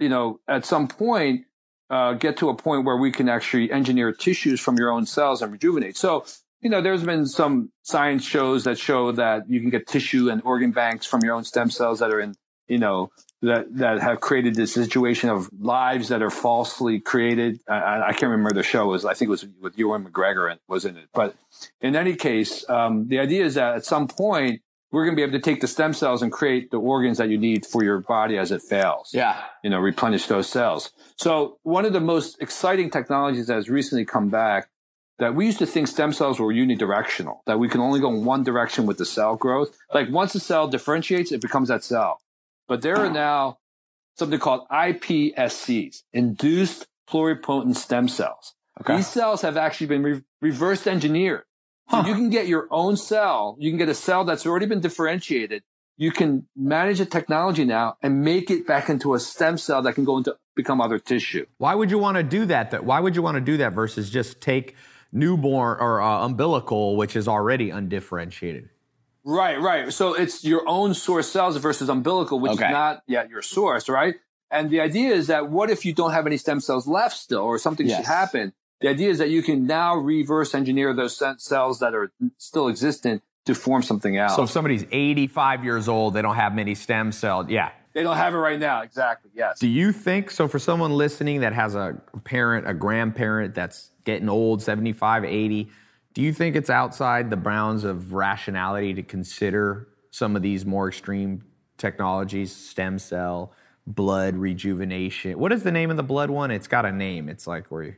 you 0.00 0.08
know, 0.08 0.40
at 0.48 0.64
some 0.64 0.88
point, 0.88 1.44
uh, 1.90 2.14
get 2.14 2.36
to 2.38 2.48
a 2.48 2.54
point 2.54 2.84
where 2.84 2.96
we 2.96 3.10
can 3.10 3.28
actually 3.28 3.70
engineer 3.70 4.12
tissues 4.12 4.60
from 4.60 4.76
your 4.76 4.90
own 4.90 5.06
cells 5.06 5.42
and 5.42 5.52
rejuvenate. 5.52 5.96
So, 5.96 6.24
you 6.60 6.70
know, 6.70 6.80
there's 6.80 7.04
been 7.04 7.26
some 7.26 7.72
science 7.82 8.24
shows 8.24 8.64
that 8.64 8.78
show 8.78 9.12
that 9.12 9.48
you 9.48 9.60
can 9.60 9.70
get 9.70 9.86
tissue 9.86 10.30
and 10.30 10.40
organ 10.44 10.72
banks 10.72 11.06
from 11.06 11.20
your 11.24 11.34
own 11.34 11.44
stem 11.44 11.70
cells 11.70 11.98
that 11.98 12.10
are 12.10 12.20
in, 12.20 12.34
you 12.68 12.78
know, 12.78 13.10
that, 13.42 13.74
that 13.76 14.00
have 14.00 14.20
created 14.20 14.54
this 14.54 14.74
situation 14.74 15.30
of 15.30 15.48
lives 15.58 16.08
that 16.08 16.22
are 16.22 16.30
falsely 16.30 17.00
created. 17.00 17.60
I, 17.68 18.02
I 18.08 18.12
can't 18.12 18.30
remember 18.30 18.52
the 18.52 18.62
show 18.62 18.86
was, 18.86 19.04
I 19.04 19.14
think 19.14 19.28
it 19.28 19.30
was 19.30 19.46
with 19.60 19.78
Ewan 19.78 20.04
McGregor 20.04 20.56
was 20.68 20.84
in 20.84 20.96
it. 20.96 21.08
But 21.12 21.34
in 21.80 21.96
any 21.96 22.14
case, 22.14 22.68
um, 22.68 23.08
the 23.08 23.18
idea 23.18 23.44
is 23.44 23.54
that 23.54 23.76
at 23.76 23.84
some 23.84 24.06
point, 24.06 24.60
we're 24.92 25.04
going 25.04 25.14
to 25.14 25.16
be 25.16 25.22
able 25.22 25.38
to 25.38 25.40
take 25.40 25.60
the 25.60 25.68
stem 25.68 25.92
cells 25.92 26.22
and 26.22 26.32
create 26.32 26.70
the 26.70 26.78
organs 26.78 27.18
that 27.18 27.28
you 27.28 27.38
need 27.38 27.64
for 27.64 27.84
your 27.84 28.00
body 28.00 28.38
as 28.38 28.50
it 28.50 28.62
fails. 28.62 29.10
Yeah. 29.12 29.40
You 29.62 29.70
know, 29.70 29.78
replenish 29.78 30.26
those 30.26 30.48
cells. 30.48 30.92
So 31.16 31.58
one 31.62 31.84
of 31.84 31.92
the 31.92 32.00
most 32.00 32.40
exciting 32.40 32.90
technologies 32.90 33.46
that 33.46 33.54
has 33.54 33.68
recently 33.68 34.04
come 34.04 34.28
back 34.30 34.68
that 35.18 35.34
we 35.34 35.46
used 35.46 35.58
to 35.58 35.66
think 35.66 35.86
stem 35.86 36.12
cells 36.12 36.40
were 36.40 36.52
unidirectional, 36.52 37.40
that 37.46 37.58
we 37.58 37.68
can 37.68 37.80
only 37.80 38.00
go 38.00 38.08
in 38.08 38.24
one 38.24 38.42
direction 38.42 38.86
with 38.86 38.98
the 38.98 39.04
cell 39.04 39.36
growth. 39.36 39.76
Like 39.92 40.10
once 40.10 40.32
the 40.32 40.40
cell 40.40 40.66
differentiates, 40.66 41.30
it 41.30 41.40
becomes 41.40 41.68
that 41.68 41.84
cell. 41.84 42.20
But 42.66 42.82
there 42.82 42.96
are 42.96 43.10
now 43.10 43.58
something 44.16 44.38
called 44.38 44.66
iPSCs, 44.68 46.02
induced 46.12 46.86
pluripotent 47.08 47.76
stem 47.76 48.08
cells. 48.08 48.54
Okay. 48.80 48.96
These 48.96 49.08
cells 49.08 49.42
have 49.42 49.56
actually 49.56 49.88
been 49.88 50.02
re- 50.02 50.22
reverse 50.40 50.86
engineered. 50.86 51.42
Huh. 51.90 52.04
You 52.06 52.14
can 52.14 52.30
get 52.30 52.46
your 52.46 52.68
own 52.70 52.96
cell. 52.96 53.56
You 53.58 53.70
can 53.70 53.78
get 53.78 53.88
a 53.88 53.94
cell 53.94 54.24
that's 54.24 54.46
already 54.46 54.66
been 54.66 54.80
differentiated. 54.80 55.64
You 55.96 56.12
can 56.12 56.46
manage 56.56 57.00
a 57.00 57.04
technology 57.04 57.64
now 57.64 57.96
and 58.00 58.22
make 58.22 58.50
it 58.50 58.66
back 58.66 58.88
into 58.88 59.12
a 59.14 59.18
stem 59.20 59.58
cell 59.58 59.82
that 59.82 59.94
can 59.94 60.04
go 60.04 60.16
into 60.18 60.36
become 60.54 60.80
other 60.80 60.98
tissue. 61.00 61.46
Why 61.58 61.74
would 61.74 61.90
you 61.90 61.98
want 61.98 62.16
to 62.16 62.22
do 62.22 62.46
that? 62.46 62.70
That 62.70 62.84
why 62.84 63.00
would 63.00 63.16
you 63.16 63.22
want 63.22 63.36
to 63.36 63.40
do 63.40 63.56
that 63.58 63.72
versus 63.72 64.08
just 64.08 64.40
take 64.40 64.76
newborn 65.12 65.78
or 65.80 66.00
uh, 66.00 66.24
umbilical, 66.24 66.96
which 66.96 67.16
is 67.16 67.26
already 67.26 67.70
undifferentiated? 67.70 68.68
Right, 69.24 69.60
right. 69.60 69.92
So 69.92 70.14
it's 70.14 70.44
your 70.44 70.62
own 70.68 70.94
source 70.94 71.30
cells 71.30 71.56
versus 71.56 71.88
umbilical, 71.88 72.38
which 72.40 72.52
Okay. 72.52 72.66
is 72.66 72.70
not 72.70 73.02
yet 73.06 73.28
your 73.28 73.42
source, 73.42 73.88
right? 73.88 74.14
And 74.50 74.70
the 74.70 74.80
idea 74.80 75.12
is 75.12 75.26
that 75.26 75.50
what 75.50 75.70
if 75.70 75.84
you 75.84 75.92
don't 75.92 76.12
have 76.12 76.26
any 76.26 76.36
stem 76.38 76.60
cells 76.60 76.86
left 76.86 77.16
still, 77.16 77.40
or 77.42 77.58
something 77.58 77.86
Yes. 77.86 77.98
should 77.98 78.06
happen? 78.06 78.52
The 78.80 78.88
idea 78.88 79.10
is 79.10 79.18
that 79.18 79.30
you 79.30 79.42
can 79.42 79.66
now 79.66 79.96
reverse 79.96 80.54
engineer 80.54 80.94
those 80.94 81.22
cells 81.38 81.80
that 81.80 81.94
are 81.94 82.12
still 82.38 82.68
existent 82.68 83.22
to 83.46 83.54
form 83.54 83.82
something 83.82 84.16
else. 84.16 84.36
So 84.36 84.44
if 84.44 84.50
somebody's 84.50 84.84
85 84.90 85.64
years 85.64 85.88
old, 85.88 86.14
they 86.14 86.22
don't 86.22 86.36
have 86.36 86.54
many 86.54 86.74
stem 86.74 87.12
cells. 87.12 87.46
Yeah. 87.48 87.70
they 87.92 88.02
don't 88.02 88.16
have 88.16 88.34
it 88.34 88.38
right 88.38 88.58
now. 88.58 88.82
Exactly. 88.82 89.30
Yes. 89.34 89.58
Do 89.58 89.68
you 89.68 89.92
think 89.92 90.30
so? 90.30 90.48
For 90.48 90.58
someone 90.58 90.92
listening 90.92 91.40
that 91.40 91.52
has 91.52 91.74
a 91.74 92.00
parent, 92.24 92.68
a 92.68 92.74
grandparent 92.74 93.54
that's 93.54 93.90
getting 94.04 94.28
old, 94.28 94.62
75, 94.62 95.24
80, 95.24 95.68
do 96.14 96.22
you 96.22 96.32
think 96.32 96.56
it's 96.56 96.70
outside 96.70 97.30
the 97.30 97.36
bounds 97.36 97.84
of 97.84 98.12
rationality 98.12 98.94
to 98.94 99.02
consider 99.02 99.88
some 100.10 100.36
of 100.36 100.42
these 100.42 100.64
more 100.66 100.88
extreme 100.88 101.44
technologies, 101.78 102.54
stem 102.54 102.98
cell, 102.98 103.52
blood 103.86 104.36
rejuvenation? 104.36 105.38
What 105.38 105.52
is 105.52 105.62
the 105.62 105.72
name 105.72 105.90
of 105.90 105.96
the 105.96 106.02
blood 106.02 106.30
one? 106.30 106.50
It's 106.50 106.66
got 106.66 106.84
a 106.84 106.92
name. 106.92 107.28
It's 107.28 107.46
like 107.46 107.68
where 107.68 107.82
you, 107.82 107.96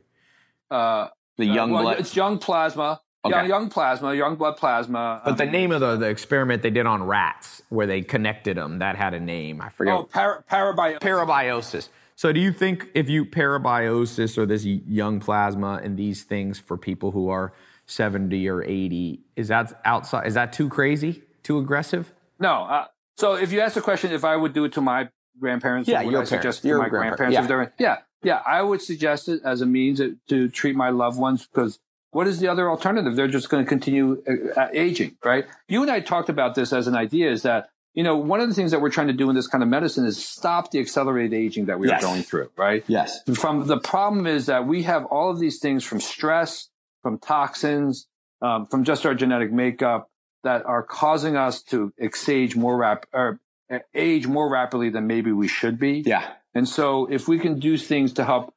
Uh, 0.73 1.09
the 1.37 1.45
young 1.45 1.71
well, 1.71 1.83
blood. 1.83 1.99
It's 1.99 2.15
young 2.15 2.37
plasma. 2.39 3.01
Okay. 3.25 3.35
Young, 3.37 3.47
young 3.47 3.69
plasma, 3.69 4.13
young 4.13 4.35
blood 4.35 4.57
plasma. 4.57 5.21
But 5.23 5.37
the 5.37 5.45
Um, 5.45 5.51
name 5.51 5.71
of 5.71 5.79
the, 5.79 5.95
the 5.95 6.09
experiment 6.09 6.61
they 6.61 6.69
did 6.69 6.85
on 6.85 7.03
rats, 7.03 7.61
where 7.69 7.87
they 7.87 8.01
connected 8.01 8.57
them, 8.57 8.79
that 8.79 8.97
had 8.97 9.13
a 9.13 9.19
name. 9.19 9.61
I 9.61 9.69
forget. 9.69 9.93
Oh, 9.95 10.03
para, 10.03 10.43
parabio- 10.51 10.99
parabiosis. 10.99 11.87
So, 12.15 12.33
do 12.33 12.39
you 12.41 12.51
think 12.51 12.89
if 12.93 13.09
you 13.09 13.23
parabiosis 13.25 14.37
or 14.37 14.45
this 14.45 14.65
young 14.65 15.19
plasma 15.21 15.79
and 15.81 15.97
these 15.97 16.23
things 16.23 16.59
for 16.59 16.77
people 16.77 17.11
who 17.11 17.29
are 17.29 17.53
70 17.85 18.47
or 18.49 18.61
80, 18.61 19.21
is 19.37 19.47
that 19.47 19.79
outside? 19.85 20.27
Is 20.27 20.33
that 20.33 20.51
too 20.53 20.67
crazy? 20.69 21.23
Too 21.43 21.57
aggressive? 21.59 22.11
No. 22.39 22.63
Uh, 22.63 22.85
so 23.17 23.35
if 23.35 23.51
you 23.53 23.61
ask 23.61 23.75
the 23.75 23.81
question, 23.81 24.11
if 24.11 24.25
I 24.25 24.35
would 24.35 24.53
do 24.53 24.65
it 24.65 24.73
to 24.73 24.81
my 24.81 25.09
grandparents, 25.39 25.87
Yeah, 25.89 26.01
or 26.01 26.05
would 26.05 26.11
your 26.11 26.21
I 26.21 26.25
suggest 26.25 26.61
parents, 26.61 26.65
your 26.65 26.77
to 26.77 26.83
my 26.83 26.89
grandparents, 26.89 27.35
grandparents? 27.35 27.73
yeah. 27.79 27.93
If 27.93 27.97
they're, 27.97 27.97
yeah, 27.97 27.97
yeah, 28.23 28.41
I 28.45 28.61
would 28.61 28.81
suggest 28.81 29.29
it 29.29 29.41
as 29.43 29.61
a 29.61 29.65
means 29.65 30.01
to, 30.29 30.49
treat 30.49 30.75
my 30.75 30.89
loved 30.89 31.19
ones 31.19 31.45
because 31.45 31.79
what 32.11 32.27
is 32.27 32.39
the 32.39 32.47
other 32.47 32.69
alternative? 32.69 33.15
They're 33.15 33.27
just 33.27 33.49
going 33.49 33.63
to 33.63 33.69
continue 33.69 34.23
uh, 34.27 34.61
uh, 34.61 34.67
aging, 34.73 35.17
right? 35.23 35.45
You 35.67 35.81
and 35.81 35.91
I 35.91 35.99
talked 35.99 36.29
about 36.29 36.55
this 36.55 36.71
as 36.73 36.87
an 36.87 36.95
idea 36.95 37.31
is 37.31 37.41
that, 37.41 37.69
you 37.93 38.03
know, 38.03 38.15
one 38.15 38.39
of 38.39 38.49
the 38.49 38.55
things 38.55 38.71
that 38.71 38.81
we're 38.81 38.89
trying 38.91 39.07
to 39.07 39.13
do 39.13 39.29
in 39.29 39.35
this 39.35 39.47
kind 39.47 39.63
of 39.63 39.69
medicine 39.69 40.05
is 40.05 40.23
stop 40.23 40.71
the 40.71 40.79
accelerated 40.79 41.33
aging 41.33 41.65
that 41.65 41.79
we 41.79 41.87
Yes. 41.87 42.03
are 42.03 42.07
going 42.07 42.23
through, 42.23 42.49
right? 42.57 42.83
Yes. 42.87 43.19
from 43.35 43.67
the 43.67 43.79
problem 43.79 44.27
is 44.27 44.45
that 44.47 44.67
we 44.67 44.83
have 44.83 45.05
all 45.05 45.29
of 45.31 45.39
these 45.39 45.59
things 45.59 45.83
from 45.83 45.99
stress, 45.99 46.69
from 47.01 47.17
toxins, 47.19 48.07
um, 48.41 48.65
from 48.67 48.83
just 48.83 49.05
our 49.05 49.15
genetic 49.15 49.51
makeup 49.51 50.09
that 50.43 50.65
are 50.65 50.83
causing 50.83 51.35
us 51.37 51.61
to 51.63 51.93
age 52.27 52.55
more 52.55 52.77
rap 52.77 53.05
or 53.13 53.39
uh, 53.71 53.79
age 53.95 54.27
more 54.27 54.49
rapidly 54.51 54.89
than 54.89 55.07
maybe 55.07 55.31
we 55.31 55.47
should 55.47 55.79
be. 55.79 56.03
Yeah. 56.05 56.33
And 56.55 56.67
so 56.67 57.05
if 57.11 57.27
we 57.27 57.39
can 57.39 57.59
do 57.59 57.77
things 57.77 58.13
to 58.13 58.23
help, 58.25 58.53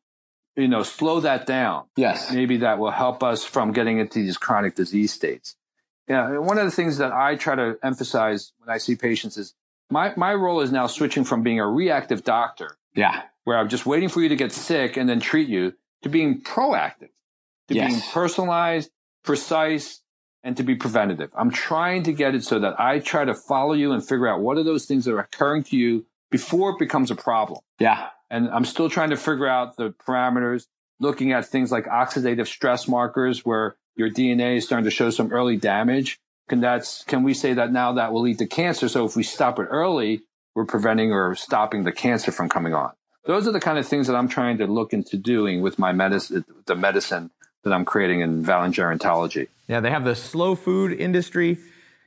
you 0.57 0.69
know, 0.69 0.83
slow 0.83 1.21
that 1.21 1.47
down, 1.47 1.85
Yes. 1.97 2.33
maybe 2.33 2.59
that 2.59 2.79
will 2.79 2.91
help 2.91 3.23
us 3.23 3.45
from 3.45 3.73
getting 3.73 3.99
into 3.99 4.19
these 4.21 4.37
chronic 4.37 4.75
disease 4.75 5.13
states. 5.13 5.57
Yeah. 6.09 6.39
One 6.39 6.59
of 6.59 6.65
the 6.65 6.71
things 6.71 6.99
that 6.99 7.13
I 7.13 7.37
try 7.37 7.55
to 7.57 7.79
emphasize 7.83 8.53
when 8.59 8.69
I 8.75 8.79
see 8.79 8.95
patients 8.97 9.37
is 9.37 9.55
my, 9.91 10.13
my 10.17 10.35
role 10.35 10.61
is 10.61 10.71
now 10.73 10.87
switching 10.87 11.25
from 11.25 11.43
being 11.43 11.59
a 11.61 11.67
reactive 11.67 12.23
doctor 12.25 12.77
Yeah. 12.95 13.23
where 13.45 13.57
I'm 13.59 13.69
just 13.69 13.87
waiting 13.87 14.09
for 14.09 14.21
you 14.23 14.29
to 14.29 14.37
get 14.37 14.53
sick 14.53 14.97
and 14.97 15.09
then 15.09 15.21
treat 15.21 15.49
you 15.49 15.75
to 16.03 16.09
being 16.09 16.41
proactive, 16.43 17.11
to 17.69 17.75
Yes. 17.75 17.91
being 17.91 18.03
personalized, 18.13 18.91
precise, 19.25 20.01
and 20.45 20.57
to 20.57 20.63
be 20.63 20.77
preventative. 20.77 21.31
I'm 21.37 21.51
trying 21.51 22.05
to 22.05 22.13
get 22.13 22.35
it 22.37 22.45
so 22.45 22.61
that 22.61 22.79
I 22.79 23.01
try 23.01 23.25
to 23.25 23.35
follow 23.35 23.73
you 23.73 23.91
and 23.93 24.07
figure 24.07 24.29
out 24.29 24.41
what 24.41 24.57
are 24.59 24.63
those 24.63 24.87
things 24.87 25.05
that 25.07 25.13
are 25.15 25.19
occurring 25.19 25.65
to 25.65 25.77
you 25.77 26.07
before 26.31 26.71
it 26.71 26.79
becomes 26.79 27.11
a 27.11 27.17
problem. 27.17 27.61
Yeah. 27.79 28.09
And 28.31 28.49
I'm 28.49 28.65
still 28.65 28.91
trying 28.91 29.11
to 29.11 29.17
figure 29.17 29.47
out 29.47 29.77
the 29.77 29.91
parameters, 29.91 30.67
looking 30.99 31.33
at 31.33 31.47
things 31.47 31.71
like 31.71 31.87
oxidative 31.87 32.47
stress 32.47 32.89
markers 32.89 33.45
where 33.45 33.77
your 33.95 34.11
DNA 34.11 34.57
is 34.57 34.65
starting 34.65 34.85
to 34.85 34.91
show 34.91 35.11
some 35.11 35.33
early 35.33 35.57
damage. 35.57 36.19
Can 36.49 36.61
that's, 36.61 37.05
can 37.05 37.23
we 37.23 37.35
say 37.35 37.55
that 37.55 37.73
now 37.73 37.93
that 37.93 38.13
will 38.13 38.23
lead 38.23 38.39
to 38.39 38.47
cancer? 38.47 38.89
So 38.89 39.05
if 39.05 39.17
we 39.17 39.23
stop 39.23 39.59
it 39.59 39.65
early, 39.71 40.23
we're 40.55 40.65
preventing 40.65 41.13
or 41.13 41.35
stopping 41.35 41.85
the 41.85 41.93
cancer 41.93 42.33
from 42.33 42.49
coming 42.49 42.75
on. 42.75 42.93
Those 43.25 43.49
are 43.49 43.53
the 43.53 43.61
kind 43.61 43.79
of 43.79 43.87
things 43.87 44.07
that 44.07 44.15
I'm 44.15 44.29
trying 44.29 44.59
to 44.59 44.67
look 44.67 44.93
into 44.93 45.17
doing 45.17 45.61
with 45.61 45.79
my 45.79 45.93
medicine, 45.93 46.45
the 46.67 46.77
medicine 46.77 47.31
that 47.65 47.73
I'm 47.73 47.85
creating 47.85 48.21
in 48.21 48.45
Valengerontology. 48.45 49.49
Yeah. 49.67 49.81
They 49.81 49.91
have 49.91 50.05
the 50.05 50.15
slow 50.15 50.55
food 50.55 50.93
industry. 50.93 51.59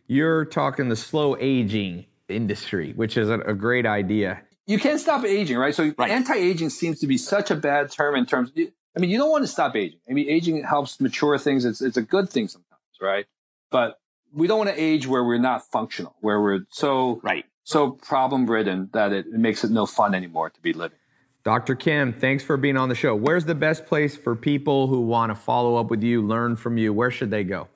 You're 0.07 0.45
talking 0.45 0.89
the 0.89 0.95
slow 0.95 1.35
aging 1.37 2.05
industry, 2.29 2.93
which 2.95 3.17
is 3.17 3.29
a, 3.29 3.39
a 3.41 3.53
great 3.53 3.85
idea. 3.85 4.41
you 4.67 4.77
can't 4.79 4.99
stop 4.99 5.25
aging, 5.25 5.57
right? 5.57 5.73
So 5.73 5.93
Right. 5.97 6.11
anti-aging 6.11 6.69
seems 6.69 6.99
to 6.99 7.07
be 7.07 7.17
such 7.17 7.49
a 7.51 7.55
bad 7.55 7.91
term 7.91 8.15
in 8.15 8.25
terms. 8.25 8.51
I 8.57 8.99
mean, 8.99 9.09
you 9.09 9.17
don't 9.17 9.31
want 9.31 9.43
to 9.43 9.47
stop 9.47 9.75
aging. 9.75 9.99
I 10.09 10.13
mean, 10.13 10.29
aging 10.29 10.63
helps 10.63 10.99
mature 11.01 11.37
things. 11.37 11.65
It's 11.65 11.81
it's 11.81 11.97
a 11.97 12.01
good 12.01 12.29
thing 12.29 12.47
sometimes, 12.47 12.81
right? 13.01 13.25
But 13.71 13.99
we 14.33 14.47
don't 14.47 14.57
want 14.59 14.69
to 14.69 14.79
age 14.79 15.07
where 15.07 15.23
we're 15.23 15.39
not 15.39 15.65
functional, 15.71 16.15
where 16.21 16.39
we're 16.41 16.65
so 16.69 17.19
Right. 17.23 17.45
so 17.63 17.91
problem 17.91 18.49
ridden 18.49 18.89
that 18.93 19.11
it, 19.11 19.25
it 19.27 19.39
makes 19.39 19.63
it 19.63 19.71
no 19.71 19.85
fun 19.85 20.13
anymore 20.13 20.49
to 20.51 20.61
be 20.61 20.73
living. 20.73 20.97
Dr. 21.45 21.73
Kim, 21.75 22.13
thanks 22.13 22.43
for 22.43 22.57
being 22.57 22.77
on 22.77 22.89
the 22.89 22.95
show. 22.95 23.15
Where's 23.15 23.45
the 23.45 23.55
best 23.55 23.85
place 23.85 24.15
for 24.17 24.35
people 24.35 24.87
who 24.87 25.01
want 25.01 25.31
to 25.31 25.35
follow 25.35 25.77
up 25.77 25.89
with 25.89 26.03
you, 26.03 26.21
learn 26.21 26.55
from 26.57 26.77
you? 26.77 26.91
Where 26.93 27.09
should 27.09 27.31
they 27.31 27.43
go? 27.43 27.69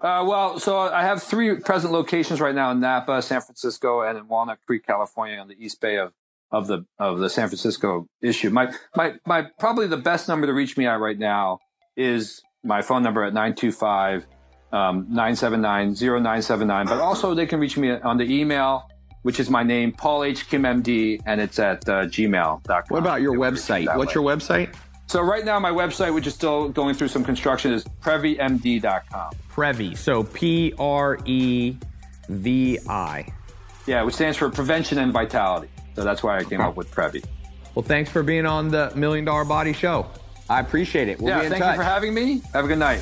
Uh, 0.00 0.24
well, 0.26 0.58
so 0.58 0.78
I 0.78 1.02
have 1.02 1.22
three 1.22 1.56
present 1.56 1.92
locations 1.92 2.40
right 2.40 2.54
now 2.54 2.70
in 2.70 2.80
Napa, 2.80 3.22
San 3.22 3.40
Francisco, 3.40 4.02
and 4.02 4.18
in 4.18 4.28
Walnut 4.28 4.58
Creek, 4.66 4.86
California, 4.86 5.38
on 5.38 5.48
the 5.48 5.56
east 5.58 5.80
bay 5.80 5.96
of 5.96 6.12
of 6.50 6.66
the 6.66 6.84
of 6.98 7.18
the 7.18 7.30
San 7.30 7.48
Francisco 7.48 8.06
issue. 8.20 8.50
My 8.50 8.72
my 8.94 9.14
my 9.26 9.46
probably 9.58 9.86
the 9.86 9.96
best 9.96 10.28
number 10.28 10.46
to 10.46 10.52
reach 10.52 10.76
me 10.76 10.86
at 10.86 11.00
right 11.00 11.18
now 11.18 11.60
is 11.96 12.42
my 12.62 12.82
phone 12.82 13.02
number 13.02 13.24
at 13.24 13.32
925 13.32 14.26
um, 14.72 15.06
979 15.08 15.94
0979. 15.94 16.86
But 16.86 16.98
also 16.98 17.34
they 17.34 17.46
can 17.46 17.60
reach 17.60 17.76
me 17.76 17.90
on 17.92 18.18
the 18.18 18.24
email, 18.24 18.88
which 19.22 19.40
is 19.40 19.48
my 19.48 19.62
name, 19.62 19.92
Paul 19.92 20.24
H. 20.24 20.48
Kim 20.48 20.62
MD, 20.62 21.20
and 21.26 21.40
it's 21.40 21.58
at 21.58 21.88
uh, 21.88 22.04
gmail.com. 22.04 22.84
What 22.88 22.98
about 22.98 23.22
your 23.22 23.32
They 23.32 23.42
can 23.42 23.54
reach 23.54 23.68
me 23.70 23.86
website? 23.86 23.96
What's 23.96 24.14
way. 24.14 24.22
your 24.22 24.36
website? 24.36 24.74
So 25.06 25.22
right 25.22 25.44
now, 25.44 25.58
my 25.60 25.70
website, 25.70 26.12
which 26.12 26.26
is 26.26 26.34
still 26.34 26.68
going 26.68 26.94
through 26.94 27.08
some 27.08 27.24
construction, 27.24 27.72
is 27.72 27.84
previmd.com. 28.02 29.32
Previ. 29.52 29.96
So 29.96 30.24
P 30.24 30.74
R 30.78 31.18
E 31.24 31.76
V 32.28 32.78
I. 32.88 33.32
Yeah, 33.86 34.02
which 34.02 34.16
stands 34.16 34.36
for 34.36 34.50
prevention 34.50 34.98
and 34.98 35.12
vitality. 35.12 35.68
So 35.94 36.04
that's 36.04 36.22
why 36.22 36.38
I 36.38 36.44
came 36.44 36.60
up 36.60 36.76
with 36.76 36.90
Previ. 36.90 37.24
Well, 37.74 37.84
thanks 37.84 38.10
for 38.10 38.22
being 38.22 38.46
on 38.46 38.68
the 38.68 38.92
Million 38.96 39.24
Dollar 39.24 39.44
Body 39.44 39.72
Show. 39.72 40.10
I 40.48 40.60
appreciate 40.60 41.08
it. 41.08 41.20
We'll 41.20 41.30
yeah, 41.30 41.40
be 41.40 41.46
in 41.46 41.52
thank 41.52 41.62
touch. 41.62 41.76
you 41.76 41.80
for 41.80 41.84
having 41.84 42.14
me. 42.14 42.42
Have 42.52 42.64
a 42.64 42.68
good 42.68 42.78
night. 42.78 43.00